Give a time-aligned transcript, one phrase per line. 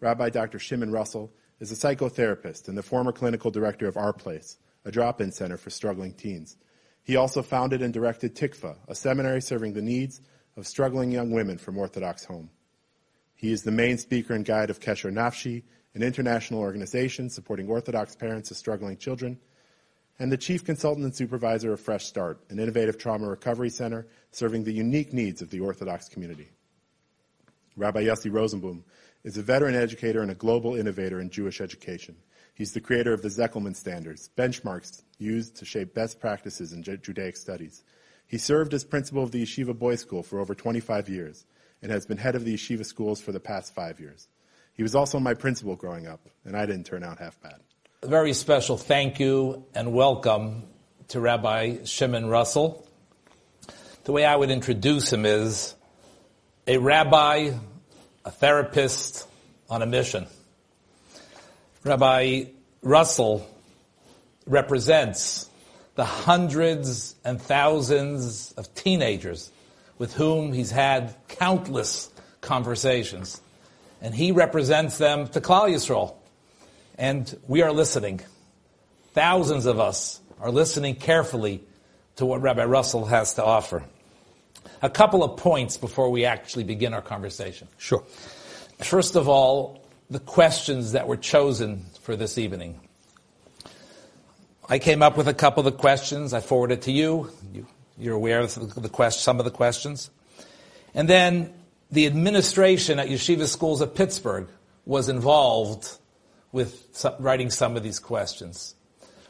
[0.00, 0.58] Rabbi Dr.
[0.58, 5.30] Shimon Russell is a psychotherapist and the former clinical director of Our Place, a drop-in
[5.30, 6.56] center for struggling teens.
[7.02, 10.22] He also founded and directed Tikva, a seminary serving the needs
[10.56, 12.48] of struggling young women from Orthodox home.
[13.34, 18.16] He is the main speaker and guide of Kesher Nafshi, an international organization supporting Orthodox
[18.16, 19.38] parents of struggling children,
[20.18, 24.64] and the chief consultant and supervisor of Fresh Start, an innovative trauma recovery center serving
[24.64, 26.48] the unique needs of the Orthodox community.
[27.80, 28.82] Rabbi Yossi Rosenblum
[29.24, 32.14] is a veteran educator and a global innovator in Jewish education.
[32.52, 37.38] He's the creator of the Zekelman Standards, benchmarks used to shape best practices in Judaic
[37.38, 37.82] studies.
[38.26, 41.46] He served as principal of the Yeshiva Boys School for over 25 years
[41.80, 44.28] and has been head of the Yeshiva schools for the past five years.
[44.74, 47.60] He was also my principal growing up, and I didn't turn out half bad.
[48.02, 50.64] A very special thank you and welcome
[51.08, 52.86] to Rabbi Shimon Russell.
[54.04, 55.74] The way I would introduce him is
[56.66, 57.52] a rabbi,
[58.24, 59.26] a therapist
[59.68, 60.26] on a mission.
[61.84, 62.44] Rabbi
[62.82, 63.46] Russell
[64.46, 65.48] represents
[65.94, 69.50] the hundreds and thousands of teenagers
[69.98, 73.40] with whom he's had countless conversations.
[74.00, 76.14] And he represents them to Klal Yisrael.
[76.96, 78.20] And we are listening.
[79.12, 81.62] Thousands of us are listening carefully
[82.16, 83.84] to what Rabbi Russell has to offer.
[84.82, 87.68] A couple of points before we actually begin our conversation.
[87.78, 88.02] Sure.
[88.78, 92.80] First of all, the questions that were chosen for this evening.
[94.68, 96.32] I came up with a couple of the questions.
[96.32, 97.30] I forwarded to you.
[97.98, 100.10] you are aware of the quest, some of the questions.
[100.94, 101.52] And then
[101.90, 104.48] the administration at Yeshiva Schools of Pittsburgh
[104.86, 105.98] was involved
[106.52, 106.86] with
[107.18, 108.74] writing some of these questions.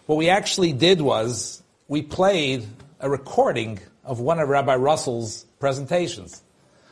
[0.07, 2.67] What we actually did was we played
[3.01, 6.43] a recording of one of Rabbi Russell's presentations.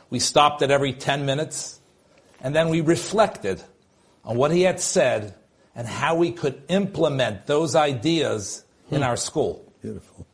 [0.09, 1.81] We stopped at every 10 minutes
[2.39, 3.61] and then we reflected
[4.23, 5.35] on what he had said
[5.75, 8.95] and how we could implement those ideas hmm.
[8.95, 9.69] in our school.
[9.81, 10.25] Beautiful.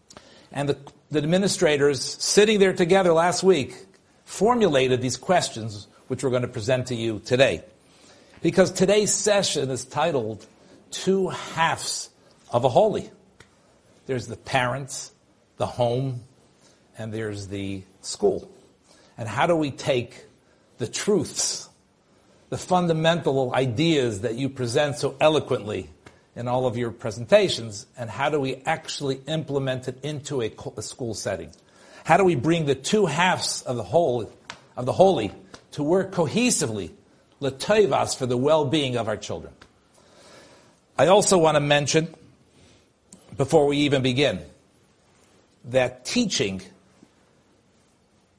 [0.51, 0.77] And the,
[1.09, 3.75] the administrators sitting there together last week
[4.23, 7.63] formulated these questions, which we're going to present to you today.
[8.43, 10.45] Because today's session is titled
[10.91, 12.11] Two Halves
[12.51, 13.09] of a Holy.
[14.05, 15.11] There's the parents,
[15.57, 16.21] the home,
[16.97, 18.49] and there's the school.
[19.17, 20.25] And how do we take
[20.77, 21.69] the truths
[22.49, 25.89] the fundamental ideas that you present so eloquently
[26.35, 30.81] in all of your presentations, and how do we actually implement it into a, a
[30.81, 31.49] school setting?
[32.03, 34.31] How do we bring the two halves of the whole,
[34.75, 35.31] of the holy,
[35.71, 36.91] to work cohesively,
[37.41, 39.53] letoivas, for the well-being of our children?
[40.97, 42.13] I also want to mention,
[43.35, 44.41] before we even begin,
[45.65, 46.61] that teaching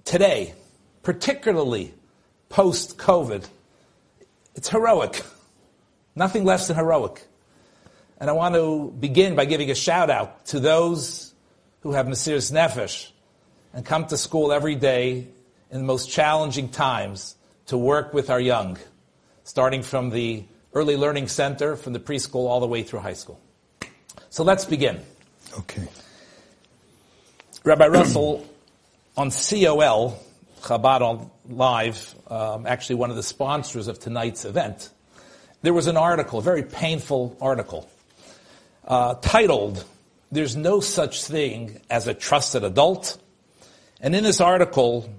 [0.07, 0.55] today,
[1.03, 1.93] particularly
[2.49, 3.47] post-COVID,
[4.55, 5.23] it's heroic.
[6.15, 7.23] Nothing less than heroic.
[8.19, 11.35] And I want to begin by giving a shout out to those
[11.81, 13.11] who have Mesiras Nefesh
[13.75, 15.27] and come to school every day
[15.71, 18.79] in the most challenging times to work with our young,
[19.45, 23.39] starting from the early learning center, from the preschool all the way through high school.
[24.31, 25.01] So let's begin.
[25.59, 25.87] Okay.
[27.65, 28.47] Rabbi Russell,
[29.17, 30.23] on COL,
[30.61, 34.91] Chabad on Live, um, actually one of the sponsors of tonight's event,
[35.63, 37.89] there was an article, a very painful article,
[38.87, 39.85] uh, titled,
[40.31, 43.19] There's No Such Thing as a Trusted Adult.
[44.01, 45.11] And in this article,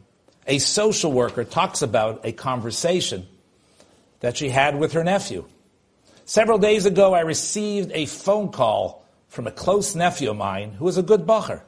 [0.45, 3.27] a social worker talks about a conversation
[4.19, 5.45] that she had with her nephew.
[6.25, 10.87] Several days ago, I received a phone call from a close nephew of mine who
[10.87, 11.61] is a good bacher.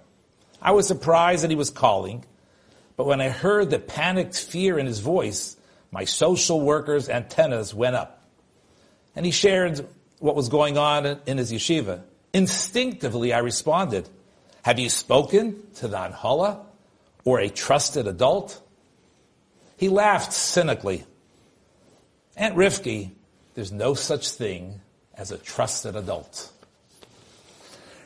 [0.62, 2.26] I was surprised that he was calling
[3.00, 5.56] but when I heard the panicked fear in his voice,
[5.90, 8.28] my social worker's antennas went up.
[9.16, 9.88] And he shared
[10.20, 12.02] what was going on in his yeshiva.
[12.34, 14.10] Instinctively, I responded,
[14.64, 16.60] Have you spoken to the Anhala
[17.24, 18.62] or a trusted adult?
[19.78, 21.06] He laughed cynically.
[22.36, 23.12] Aunt Rifki,
[23.54, 24.82] there's no such thing
[25.14, 26.52] as a trusted adult.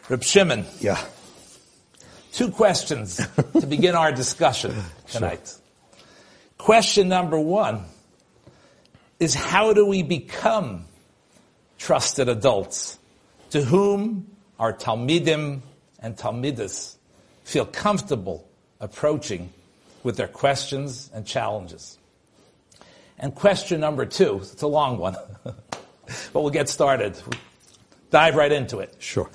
[0.07, 0.65] Reb Shimon.
[0.79, 1.03] Yeah.
[2.33, 3.17] Two questions
[3.59, 4.73] to begin our discussion
[5.07, 5.47] tonight.
[5.47, 6.05] Sure.
[6.57, 7.85] Question number one
[9.19, 10.85] is how do we become
[11.77, 12.97] trusted adults
[13.51, 14.25] to whom
[14.57, 15.61] our Talmidim
[15.99, 16.95] and Talmidas
[17.43, 18.49] feel comfortable
[18.79, 19.53] approaching
[20.01, 21.99] with their questions and challenges?
[23.19, 27.15] And question number two, it's a long one, but we'll get started.
[28.09, 28.95] Dive right into it.
[28.97, 29.29] Sure.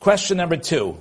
[0.00, 0.96] Question number two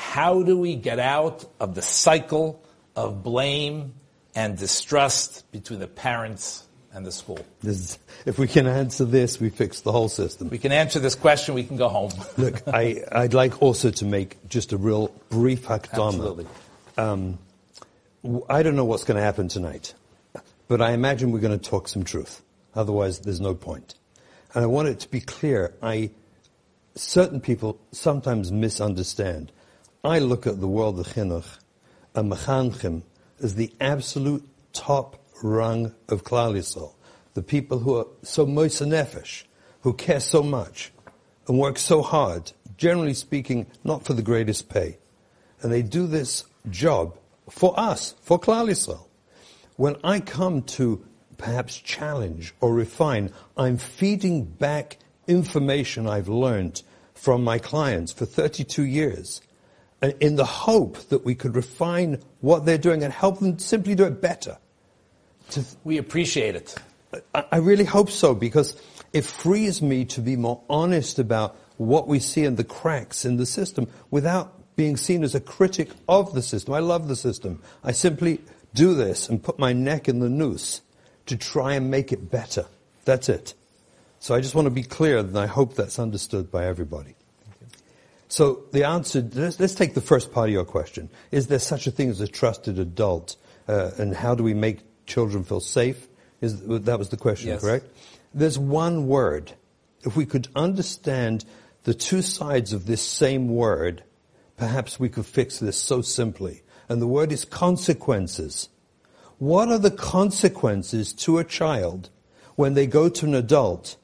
[0.00, 2.64] how do we get out of the cycle
[2.96, 3.92] of blame
[4.34, 7.38] and distrust between the parents and the school?
[7.60, 10.48] This, if we can answer this, we fix the whole system.
[10.48, 12.12] We can answer this question, we can go home.
[12.38, 16.06] Look, I, I'd like also to make just a real brief hakdama.
[16.14, 16.46] Absolutely.
[16.96, 17.38] Um,
[18.48, 19.92] I don't know what's going to happen tonight,
[20.66, 22.42] but I imagine we're going to talk some truth.
[22.74, 23.94] Otherwise, there's no point.
[24.54, 25.74] And I want it to be clear.
[25.82, 26.10] I,
[26.94, 29.52] certain people sometimes misunderstand.
[30.02, 31.58] I look at the world of chinuch
[32.14, 33.02] and mechanchim
[33.42, 36.94] as the absolute top rung of Klal Yisrael.
[37.34, 39.44] The people who are so moisa nefesh,
[39.82, 40.90] who care so much
[41.46, 44.96] and work so hard, generally speaking, not for the greatest pay.
[45.60, 47.18] And they do this job
[47.50, 49.06] for us, for Klal Yisrael.
[49.76, 51.04] When I come to
[51.36, 56.82] perhaps challenge or refine, I'm feeding back information I've learned
[57.12, 59.42] from my clients for 32 years
[60.02, 64.04] in the hope that we could refine what they're doing and help them simply do
[64.04, 64.56] it better.
[65.84, 66.74] We appreciate it.
[67.34, 68.80] I I really hope so because
[69.12, 73.36] it frees me to be more honest about what we see in the cracks in
[73.36, 76.74] the system without being seen as a critic of the system.
[76.74, 77.60] I love the system.
[77.82, 78.40] I simply
[78.74, 80.82] do this and put my neck in the noose
[81.26, 82.66] to try and make it better.
[83.04, 83.54] That's it.
[84.20, 87.16] So I just want to be clear and I hope that's understood by everybody.
[88.30, 91.10] So the answer, let's, let's take the first part of your question.
[91.32, 93.36] Is there such a thing as a trusted adult?
[93.66, 96.06] Uh, and how do we make children feel safe?
[96.40, 97.60] Is, that was the question, Yes.
[97.60, 97.86] correct?
[98.32, 99.52] There's one word.
[100.02, 101.44] If we could understand
[101.82, 104.04] the two sides of this same word,
[104.56, 106.62] perhaps we could fix this so simply.
[106.88, 108.68] And the word is consequences.
[109.38, 112.10] What are the consequences to a child
[112.54, 113.96] when they go to an adult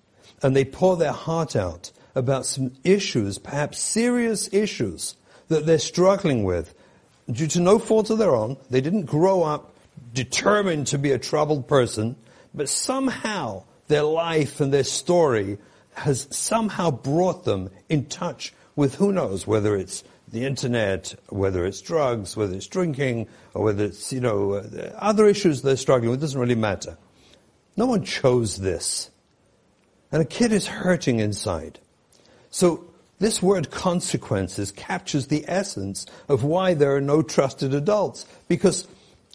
[0.42, 5.14] and they pour their heart out about some issues, perhaps serious issues
[5.48, 6.74] that they're struggling with
[7.30, 8.56] due to no fault of their own?
[8.70, 9.74] They didn't grow up
[10.12, 12.16] determined to be a troubled person,
[12.54, 15.58] but somehow their life and their story
[15.92, 21.80] has somehow brought them in touch with who knows whether it's the internet, whether it's
[21.80, 26.20] drugs, whether it's drinking, or whether it's, you know, uh, other issues they're struggling with.
[26.20, 26.98] It doesn't really matter.
[27.76, 29.10] No one chose this.
[30.10, 31.78] And a kid is hurting inside.
[32.56, 32.86] So
[33.18, 38.24] this word consequences captures the essence of why there are no trusted adults.
[38.48, 38.88] Because,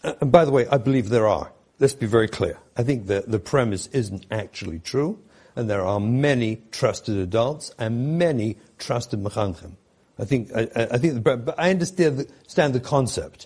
[0.03, 1.51] uh, and by the way, I believe there are.
[1.77, 2.57] Let's be very clear.
[2.75, 5.19] I think that the premise isn't actually true,
[5.55, 9.73] and there are many trusted adults and many trusted mechanchim.
[10.17, 13.45] I think, I, I I think, the, but I understand the, understand the concept.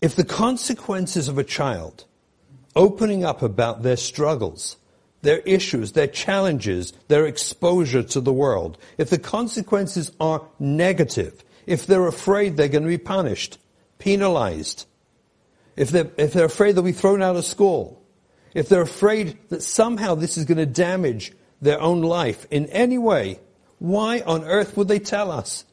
[0.00, 2.06] If the consequences of a child
[2.74, 4.78] opening up about their struggles,
[5.24, 11.86] their issues, their challenges, their exposure to the world, if the consequences are negative, if
[11.86, 13.58] they're afraid they're going to be punished,
[13.98, 14.86] penalized,
[15.76, 18.00] if they're, if they're afraid they'll be thrown out of school,
[18.54, 22.98] if they're afraid that somehow this is going to damage their own life in any
[22.98, 23.40] way,
[23.78, 25.64] why on earth would they tell us?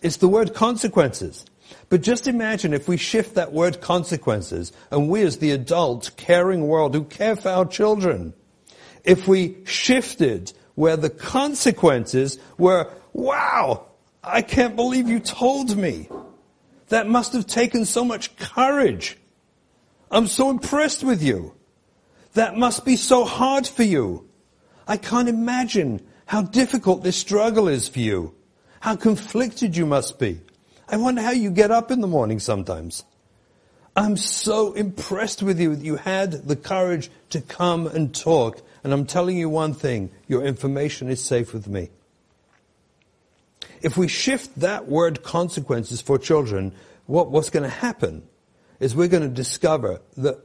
[0.00, 1.44] It's the word consequences.
[1.88, 6.66] But just imagine if we shift that word consequences and we as the adult caring
[6.66, 8.34] world who care for our children,
[9.04, 13.86] if we shifted where the consequences were, wow,
[14.22, 16.08] I can't believe you told me.
[16.88, 19.18] That must have taken so much courage.
[20.10, 21.54] I'm so impressed with you.
[22.34, 24.28] That must be so hard for you.
[24.86, 28.34] I can't imagine how difficult this struggle is for you.
[28.80, 30.40] How conflicted you must be.
[30.90, 33.04] I wonder how you get up in the morning sometimes.
[33.94, 38.62] I'm so impressed with you that you had the courage to come and talk.
[38.84, 41.90] And I'm telling you one thing, your information is safe with me.
[43.82, 46.72] If we shift that word consequences for children,
[47.06, 48.22] what, what's going to happen
[48.80, 50.38] is we're going to discover that,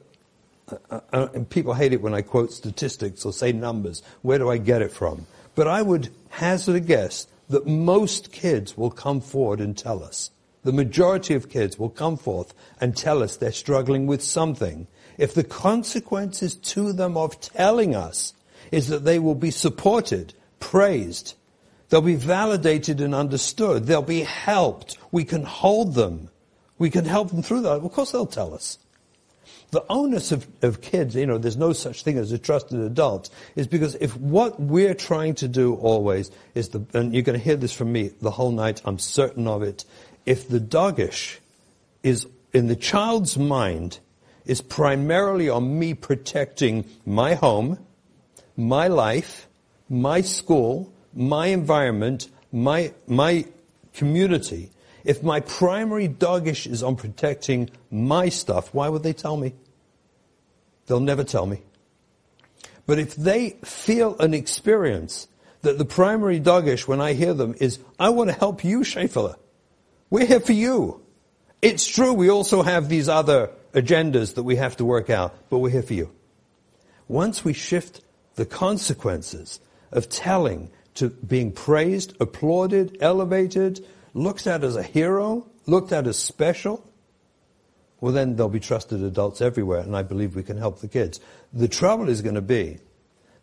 [0.70, 4.02] uh, uh, and people hate it when I quote statistics or say numbers.
[4.24, 5.26] Where do I get it from?
[5.56, 10.30] But I would hazard a guess that most kids will come forward and tell us.
[10.64, 14.88] The majority of kids will come forth and tell us they're struggling with something.
[15.18, 18.34] If the consequences to them of telling us
[18.72, 21.36] is that they will be supported, praised,
[21.90, 26.30] they'll be validated and understood, they'll be helped, we can hold them,
[26.78, 28.80] we can help them through that, of course they'll tell us.
[29.74, 33.32] The onus of, of kids, you know, there's no such thing as a trusted adult,
[33.56, 37.44] is because if what we're trying to do always is the, and you're going to
[37.44, 39.84] hear this from me the whole night, I'm certain of it,
[40.28, 41.40] if the dagesh
[42.04, 43.98] is in the child's mind
[44.46, 47.84] is primarily on me protecting my home,
[48.56, 49.48] my life,
[49.90, 53.48] my school, my environment, my, my
[53.96, 54.70] community,
[55.04, 59.54] if my primary dagesh is on protecting my stuff, why would they tell me?
[60.86, 61.62] They'll never tell me.
[62.86, 65.28] But if they feel an experience
[65.62, 69.36] that the primary dagesh when I hear them is, I want to help you, Shefela.
[70.10, 71.02] We're here for you.
[71.62, 75.60] It's true we also have these other agendas that we have to work out, but
[75.60, 76.12] we're here for you.
[77.08, 78.02] Once we shift
[78.36, 79.60] the consequences
[79.92, 86.18] of telling to being praised, applauded, elevated, looked at as a hero, looked at as
[86.18, 86.86] special,
[88.04, 91.22] well then there'll be trusted adults everywhere and I believe we can help the kids.
[91.54, 92.80] The trouble is going to be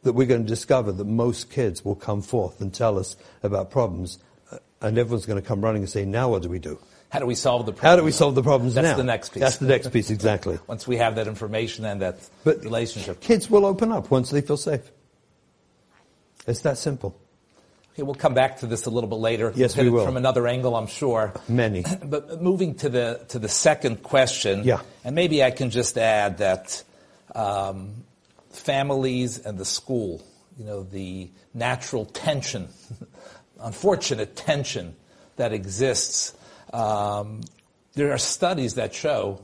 [0.02, 3.71] that we're going to discover that most kids will come forth and tell us about
[3.71, 4.19] problems
[4.52, 6.79] uh, and everyone's going to come running and say, now what do we do?
[7.09, 7.90] How do we solve the problem?
[7.90, 8.97] How do we solve the problems That's now?
[8.99, 9.40] the next piece.
[9.40, 10.59] That's the next piece, exactly.
[10.67, 13.21] Once we have that information and that But relationship.
[13.23, 14.83] kids will open up once they feel safe.
[16.47, 17.19] It's that simple.
[18.02, 19.52] We'll come back to this a little bit later.
[19.54, 20.04] Yes, we will.
[20.04, 21.33] From another angle, I'm sure.
[21.49, 21.85] Many.
[22.04, 24.80] But moving to the to the second question, Yeah.
[25.04, 26.83] and maybe I can just add that
[27.35, 28.04] um,
[28.50, 30.23] families and the school,
[30.59, 32.69] you know, the natural tension,
[33.61, 34.95] unfortunate tension
[35.37, 36.35] that exists.
[36.73, 37.42] Um,
[37.95, 39.40] there are studies that show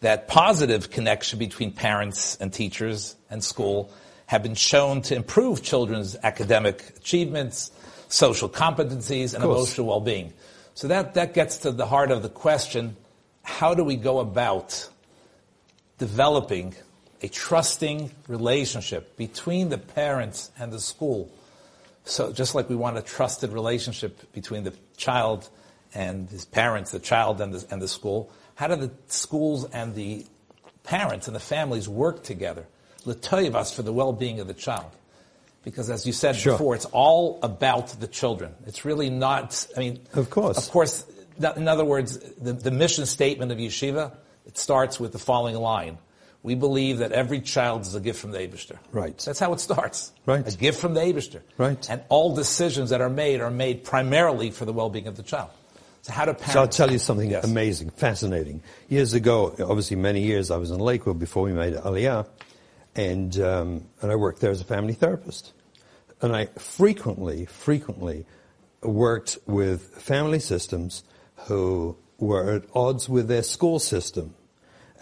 [0.00, 3.90] that positive connection between parents and teachers and school
[4.26, 7.70] have been shown to improve children's academic achievements,
[8.14, 10.32] social competencies, and emotional well-being.
[10.74, 12.96] So that, that gets to the heart of the question,
[13.42, 14.88] how do we go about
[15.98, 16.74] developing
[17.22, 21.28] a trusting relationship between the parents and the school?
[22.04, 25.48] So just like we want a trusted relationship between the child
[25.92, 29.94] and his parents, the child and the, and the school, how do the schools and
[29.96, 30.24] the
[30.84, 32.66] parents and the families work together?
[33.06, 34.90] L'toyevas for the well-being of the child.
[35.64, 36.52] Because as you said Sure.
[36.54, 38.54] before, it's all about the children.
[38.66, 40.58] It's really not, I mean, Of course.
[40.58, 41.04] Of course,
[41.56, 44.12] in other words, the, the mission statement of yeshiva,
[44.46, 45.98] it starts with the following line.
[46.42, 48.76] We believe that every child is a gift from the Abishter.
[48.92, 49.16] Right.
[49.16, 50.12] That's how it starts.
[50.26, 50.46] Right.
[50.46, 51.40] A gift from the Abishter.
[51.56, 51.88] Right.
[51.88, 55.48] And all decisions that are made are made primarily for the well-being of the child.
[56.02, 56.52] So how do parents...
[56.52, 57.44] So I'll tell you something Yes.
[57.44, 58.62] amazing, fascinating.
[58.90, 62.26] Years ago, obviously many years, I was in Lakewood before we made Aliyah,
[62.96, 65.52] and, um, and I worked there as a family therapist.
[66.20, 68.26] And I frequently, frequently
[68.82, 71.04] worked with family systems
[71.46, 74.34] who were at odds with their school system.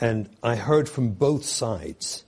[0.01, 2.25] And I heard from both sides.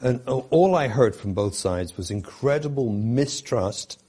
[0.00, 4.02] And all I heard from both sides was incredible mistrust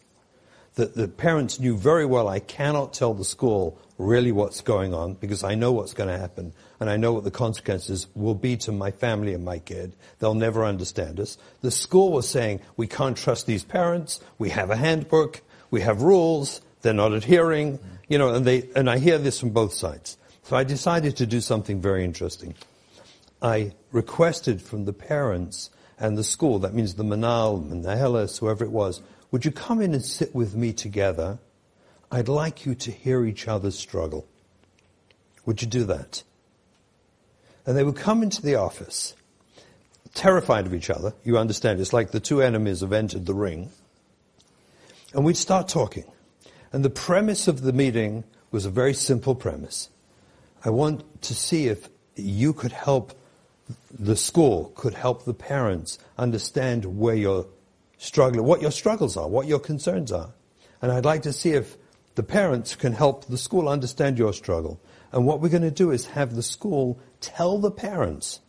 [0.76, 5.16] that the parents knew very well I cannot tell the school really what's going on
[5.16, 8.58] because I know what's going to happen and I know what the consequences will be
[8.58, 9.96] to my family and my kid.
[10.18, 11.38] They'll never understand us.
[11.62, 14.20] The school was saying we can't trust these parents.
[14.40, 15.42] We have a handbook.
[15.70, 16.60] We have rules.
[16.82, 17.78] They're not adhering.
[18.08, 20.18] You know, and they, and I hear this from both sides.
[20.42, 22.56] So I decided to do something very interesting.
[23.44, 25.70] I requested from the parents
[26.00, 29.94] and the school, that means the Manal, Menahelis, whoever it was, would you come in
[29.94, 31.38] and sit with me together?
[32.12, 34.26] I'd like you to hear each other's struggle.
[35.46, 36.24] Would you do that?
[37.66, 39.16] And they would come into the office,
[40.14, 41.14] terrified of each other.
[41.24, 43.70] You understand, it's like the two enemies have entered the ring.
[45.14, 46.06] And we'd start talking.
[46.74, 49.90] And the premise of the meeting was a very simple premise.
[50.64, 53.14] I want to see if you could help
[53.98, 57.46] the school, could help the parents understand where you're
[57.98, 60.32] struggling, what your struggles are, what your concerns are.
[60.82, 61.78] And I'd like to see if
[62.16, 64.80] the parents can help the school understand your struggle.
[65.12, 68.42] And what we're going to do is have the school tell the parents.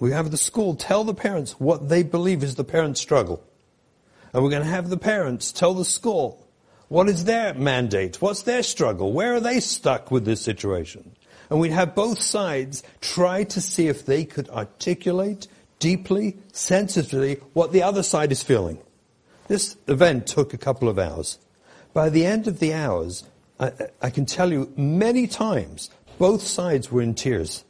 [0.00, 3.44] We have the school tell the parents what they believe is the parents' struggle.
[4.32, 6.46] And we're going to have the parents tell the school
[6.88, 11.12] what is their mandate, what's their struggle, where are they stuck with this situation.
[11.50, 15.48] And we'd have both sides try to see if they could articulate
[15.78, 18.78] deeply, sensitively, what the other side is feeling.
[19.48, 21.38] This event took a couple of hours.
[21.94, 23.24] By the end of the hours,
[23.58, 23.72] I,
[24.02, 27.64] I can tell you many times, both sides were in tears.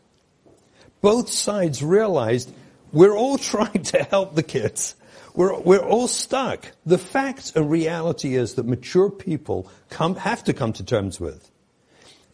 [1.01, 2.53] Both sides realized
[2.93, 4.95] we're all trying to help the kids.
[5.35, 6.73] We're, we're all stuck.
[6.85, 11.49] The fact and reality is that mature people come, have to come to terms with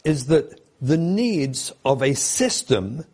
[0.03, 3.05] is that the needs of a system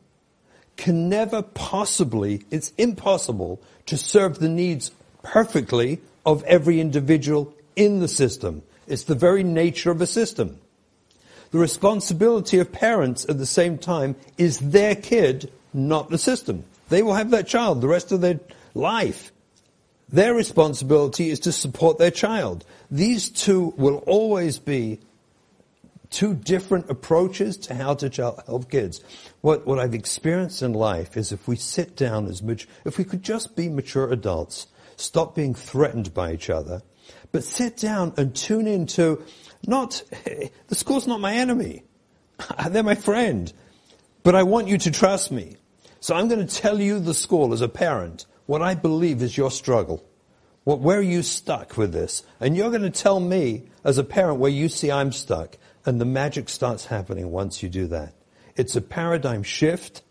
[0.78, 4.92] can never possibly, it's impossible to serve the needs
[5.24, 8.64] perfectly of every individual in the system.
[8.88, 10.61] It's the very nature of a system.
[11.52, 16.64] The responsibility of parents at the same time is their kid, not the system.
[16.90, 18.40] They will have that child the rest of their
[18.74, 19.32] life.
[20.10, 22.66] Their responsibility is to support their child.
[22.90, 25.00] These two will always be
[26.10, 28.10] two different approaches to how to
[28.46, 29.02] help kids.
[29.40, 33.06] What, what I've experienced in life is if we sit down as much, if we
[33.06, 34.68] could just be mature adults,
[34.98, 36.82] stop being threatened by each other,
[37.32, 39.24] but sit down and tune into
[39.66, 40.04] not,
[40.68, 41.84] the school's not my enemy.
[42.70, 43.52] They're my friend.
[44.24, 45.58] But I want you to trust me.
[46.00, 49.38] So I'm going to tell you the school as a parent what I believe is
[49.38, 50.04] your struggle.
[50.64, 52.24] What, where are you stuck with this?
[52.40, 55.58] And you're going to tell me as a parent where you see I'm stuck.
[55.86, 58.14] And the magic starts happening once you do that.
[58.56, 60.04] It's a paradigm shift.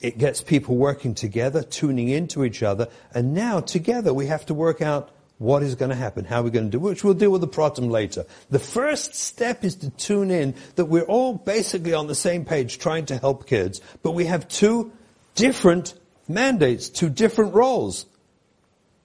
[0.00, 2.88] It gets people working together, tuning into each other.
[3.12, 6.44] And now together we have to work out what is going to happen, how are
[6.44, 8.26] we're going to do, which we'll deal with the problem later.
[8.50, 12.78] The first step is to tune in that we're all basically on the same page
[12.78, 14.92] trying to help kids, but we have two
[15.36, 15.94] different
[16.28, 18.06] mandates, two different roles.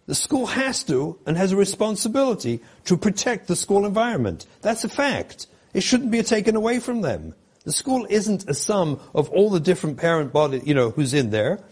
[0.08, 4.46] The school has to and has a responsibility to protect the school environment.
[4.62, 5.48] That's a fact.
[5.74, 7.36] It shouldn't be taken away from them.
[7.64, 11.30] The school isn't a sum of all the different parent body, you know, who's in
[11.30, 11.64] there.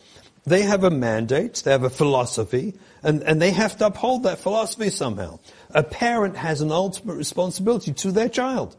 [0.45, 4.39] They have a mandate, they have a philosophy, and, and they have to uphold that
[4.39, 5.39] philosophy somehow.
[5.69, 8.75] A parent has an ultimate responsibility to their child.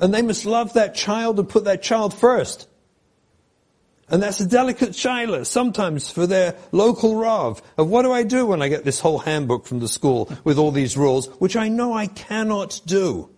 [0.00, 2.68] And they must love that child and put that child first.
[4.10, 8.46] And that's a delicate shiloh sometimes for their local Rav of what do I do
[8.46, 11.68] when I get this whole handbook from the school with all these rules, which I
[11.68, 13.28] know I cannot do.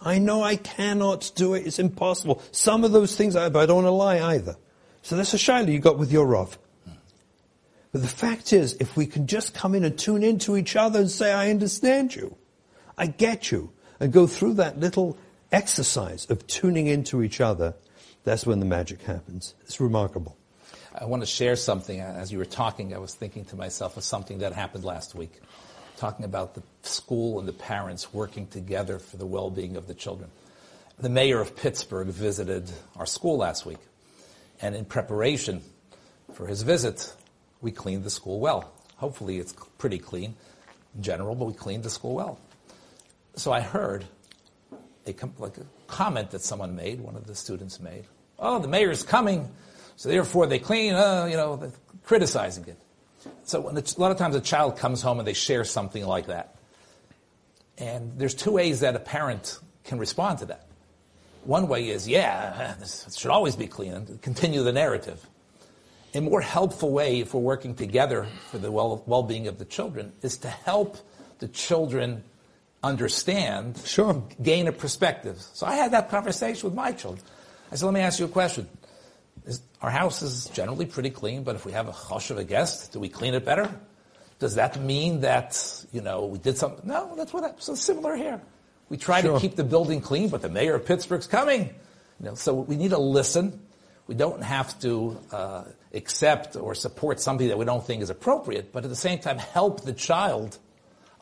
[0.00, 1.66] I know I cannot do it.
[1.66, 2.42] It's impossible.
[2.50, 4.56] Some of those things, I, but I don't want to lie either.
[5.02, 6.58] So that's a shiloh you got with your Rav.
[7.92, 11.00] But the fact is, if we can just come in and tune into each other
[11.00, 12.36] and say, I understand you,
[12.96, 15.18] I get you, and go through that little
[15.50, 17.74] exercise of tuning into each other,
[18.24, 19.54] that's when the magic happens.
[19.62, 20.36] It's remarkable.
[20.98, 22.00] I want to share something.
[22.00, 25.40] As you were talking, I was thinking to myself of something that happened last week,
[25.96, 30.30] talking about the school and the parents working together for the well-being of the children.
[30.98, 33.78] The mayor of Pittsburgh visited our school last week,
[34.62, 35.60] and in preparation
[36.32, 37.12] for his visit,
[37.60, 38.72] we cleaned the school well.
[38.96, 40.34] Hopefully it's pretty clean
[40.94, 42.38] in general, but we cleaned the school well.
[43.34, 44.04] So I heard
[45.06, 48.04] a, like a comment that someone made, one of the students made.
[48.38, 49.50] Oh, the mayor's coming,
[49.96, 51.72] so therefore they clean, uh, you know,
[52.04, 52.78] criticizing it.
[53.44, 56.56] So a lot of times a child comes home and they share something like that.
[57.78, 60.66] And there's two ways that a parent can respond to that.
[61.44, 65.26] One way is, yeah, this should always be clean, and continue the narrative
[66.14, 70.12] a more helpful way if we're working together for the well, well-being of the children
[70.22, 70.98] is to help
[71.38, 72.22] the children
[72.82, 74.22] understand, sure.
[74.42, 75.40] gain a perspective.
[75.54, 77.24] So I had that conversation with my children.
[77.70, 78.68] I said, let me ask you a question.
[79.46, 82.44] Is, our house is generally pretty clean, but if we have a hush of a
[82.44, 83.70] guest, do we clean it better?
[84.38, 86.86] Does that mean that, you know, we did something?
[86.86, 88.40] No, that's what, so similar here.
[88.92, 89.32] We try sure.
[89.32, 91.70] to keep the building clean, but the mayor of Pittsburgh's coming.
[92.20, 93.58] You know, so we need to listen.
[94.06, 98.70] We don't have to, uh, accept or support something that we don't think is appropriate,
[98.70, 100.58] but at the same time help the child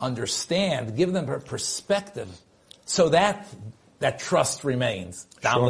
[0.00, 2.28] understand, give them a perspective
[2.87, 3.46] so that
[4.00, 5.28] that trust remains.
[5.40, 5.66] Sure.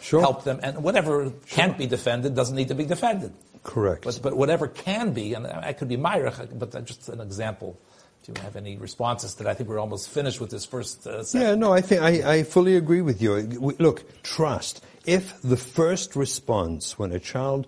[0.00, 0.20] sure.
[0.20, 1.34] help them, and whatever sure.
[1.50, 3.34] can't be defended doesn't need to be defended.
[3.62, 4.04] Correct.
[4.04, 7.78] But, but whatever can be, and I could be maarich, but just an example.
[8.28, 9.46] Do you have any responses that?
[9.46, 11.06] I think we're almost finished with this first.
[11.06, 13.34] Uh, yeah, no, I think I, I fully agree with you.
[13.78, 14.84] Look, trust.
[15.06, 17.66] If the first response when a child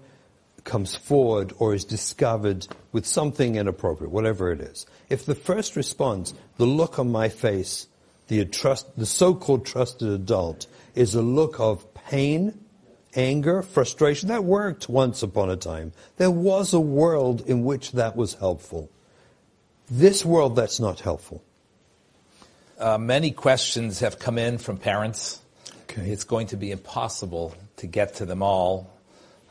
[0.65, 6.35] comes forward or is discovered with something inappropriate, whatever it is, if the first response,
[6.59, 7.87] the look on my face,
[8.29, 12.67] the, trust, the so-called trusted adult, is a look of pain,
[13.15, 15.95] anger, frustration, that worked once upon a time.
[16.19, 18.91] There was a world in which that was helpful.
[19.91, 21.43] This world, that's not helpful.
[22.79, 25.41] Uh, many questions have come in from parents.
[25.83, 26.11] Okay.
[26.11, 28.91] It's going to be impossible to get to them all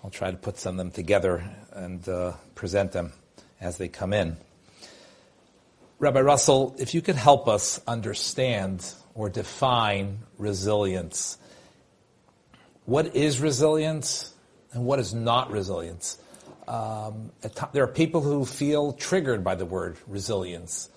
[0.03, 3.11] I'll try to put some of them together and uh, present them
[3.59, 4.37] as they come in.
[5.99, 11.37] Rabbi Russell, if you could help us understand or define resilience.
[12.85, 14.33] What is resilience
[14.71, 16.17] and what is not resilience?
[16.69, 17.31] Um,
[17.73, 20.87] there are people who feel triggered by the word resilience.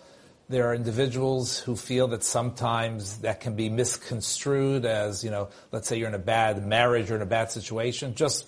[0.51, 5.89] There are individuals who feel that sometimes that can be misconstrued as, you know, let's
[5.89, 8.15] say you're in a bad marriage or in a bad situation.
[8.15, 8.47] Just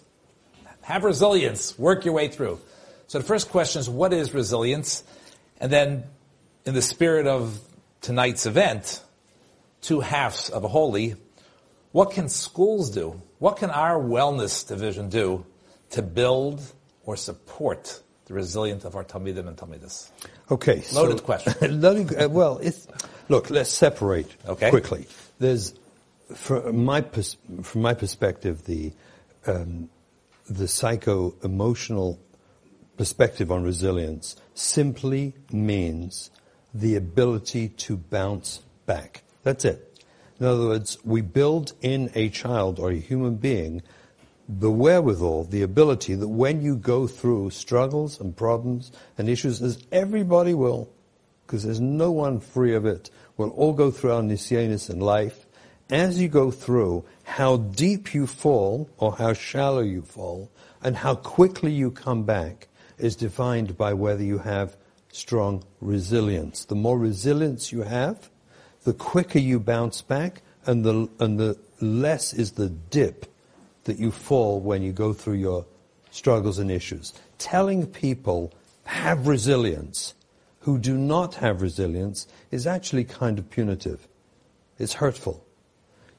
[0.82, 1.78] have resilience.
[1.78, 2.60] Work your way through.
[3.06, 5.02] So the first question is, what is resilience?
[5.58, 6.04] And then,
[6.66, 7.58] in the spirit of
[8.02, 9.02] tonight's event,
[9.80, 11.14] two halves of a holy,
[11.90, 13.22] what can schools do?
[13.38, 15.46] What can our wellness division do
[15.92, 16.60] to build
[17.06, 20.10] or support the resilience of our Talmidim and Talmidas?
[20.50, 20.82] Okay.
[20.92, 21.80] Loaded so, question.
[21.80, 22.86] loaded, uh, well, it's,
[23.28, 24.70] Look, let's separate Okay.
[24.70, 25.06] quickly.
[25.38, 25.74] There's,
[26.34, 28.92] from my, pers- from my perspective, the,
[29.46, 29.88] um,
[30.48, 32.18] the psycho-emotional
[32.96, 36.30] perspective on resilience simply means
[36.72, 39.22] the ability to bounce back.
[39.42, 40.02] That's it.
[40.40, 43.82] In other words, we build in a child or a human being
[44.48, 49.78] the wherewithal, the ability that when you go through struggles and problems and issues, as
[49.90, 50.90] everybody will,
[51.46, 55.46] because there's no one free of it, we'll all go through our nisyanis in life.
[55.90, 60.50] As you go through, how deep you fall or how shallow you fall
[60.82, 64.76] and how quickly you come back is defined by whether you have
[65.10, 66.64] strong resilience.
[66.64, 68.30] The more resilience you have,
[68.84, 73.26] the quicker you bounce back and the, and the less is the dip
[73.84, 75.66] that you fall when you go through your
[76.10, 77.12] struggles and issues.
[77.38, 78.52] Telling people
[78.84, 80.14] have resilience
[80.60, 84.08] who do not have resilience is actually kind of punitive.
[84.78, 85.44] It's hurtful.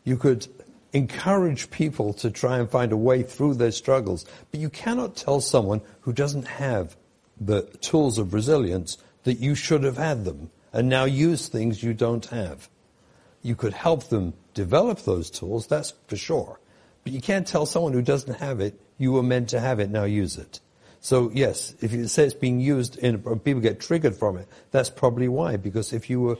[0.04, 0.47] You could
[0.93, 5.41] encourage people to try and find a way through their struggles, but you cannot tell
[5.41, 6.95] someone who doesn't have
[7.39, 11.93] the tools of resilience that you should have had them and now use things you
[11.93, 12.69] don't have.
[13.41, 16.60] You could help them develop those tools, that's for sure.
[17.06, 19.89] But you can't tell someone who doesn't have it, you were meant to have it,
[19.89, 20.60] now use it.
[21.00, 24.89] So yes, if you say it's being used and people get triggered from it, that's
[24.89, 25.56] probably why.
[25.56, 26.38] Because if you were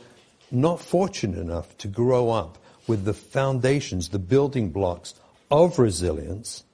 [0.50, 5.14] not fortunate enough to grow up with the foundations, the building blocks
[5.52, 6.64] of resilience,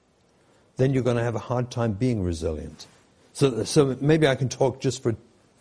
[0.77, 2.87] then you're going to have a hard time being resilient.
[3.33, 5.15] So, so maybe I can talk just for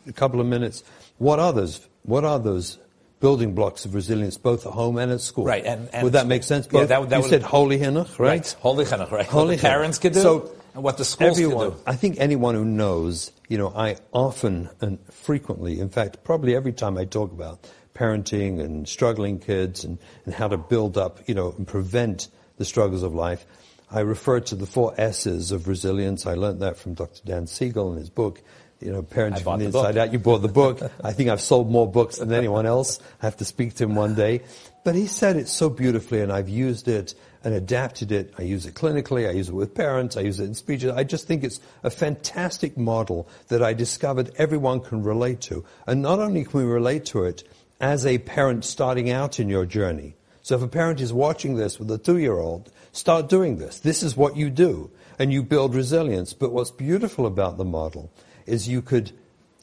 [0.06, 0.84] a couple of minutes.
[1.18, 1.86] What are those?
[2.02, 2.78] What are those
[3.22, 5.44] building blocks of resilience, both at home and at school?
[5.46, 6.68] Right, and- and would that make sense?
[6.70, 8.56] Yeah, that that you would- said holy chinuch, right?
[8.60, 9.24] Holy chinuch, right?
[9.24, 11.82] Holy what parents could do So and what the schools everyone, could do.
[11.86, 16.72] I think anyone who knows, you know, I often and frequently, in fact, probably every
[16.72, 17.60] time I talk about
[17.94, 22.64] parenting and struggling kids and, and how to build up, you know, and prevent the
[22.64, 23.46] struggles of life,
[23.90, 26.26] I refer to the four S's of resilience.
[26.26, 27.20] I learned that from Dr.
[27.24, 28.42] Dan Siegel in his book,
[28.82, 29.78] you know, Parenting I from the the.
[29.78, 30.12] Inside Out.
[30.12, 30.80] You bought the book.
[31.02, 33.00] I think I've sold more books than anyone else.
[33.22, 34.42] I have to speak to him one day.
[34.84, 37.14] But he said it so beautifully and I've used it
[37.44, 38.34] and adapted it.
[38.38, 39.28] I use it clinically.
[39.28, 40.16] I use it with parents.
[40.16, 40.92] I use it in speeches.
[40.92, 45.64] I just think it's a fantastic model that I discovered everyone can relate to.
[45.86, 47.44] And not only can we relate to it
[47.80, 50.14] as a parent starting out in your journey.
[50.42, 53.78] So if a parent is watching this with a two-year-old, start doing this.
[53.78, 54.90] This is what you do.
[55.18, 56.32] And you build resilience.
[56.32, 58.10] But what's beautiful about the model
[58.46, 59.12] is you could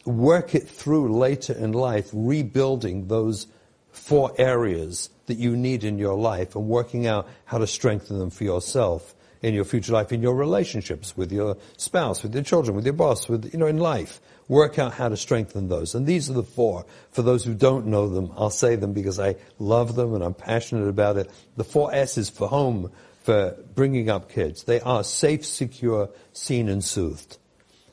[0.05, 3.47] work it through later in life, rebuilding those
[3.91, 8.29] four areas that you need in your life and working out how to strengthen them
[8.29, 12.75] for yourself in your future life, in your relationships with your spouse, with your children,
[12.75, 14.19] with your boss, with, you know, in life.
[14.47, 15.93] Work out how to strengthen those.
[15.95, 16.85] And these are the four.
[17.11, 20.33] For those who don't know them, I'll say them because I love them and I'm
[20.33, 21.29] passionate about it.
[21.55, 24.63] The four S's for home, for bringing up kids.
[24.63, 27.37] They are safe, secure, seen and soothed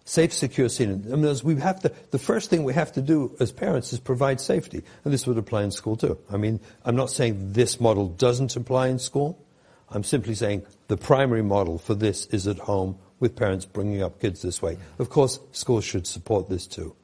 [0.07, 1.05] safe, secure, seen.
[1.12, 3.99] I mean, we have to, the first thing we have to do as parents is
[3.99, 4.83] provide safety.
[5.05, 6.19] And this would apply in school too.
[6.33, 9.45] I mean, I'm not saying this model doesn't apply in school.
[9.90, 14.21] I'm simply saying the primary model for this is at home with parents bringing up
[14.21, 14.79] kids this way.
[14.99, 16.95] Of course, schools should support this too.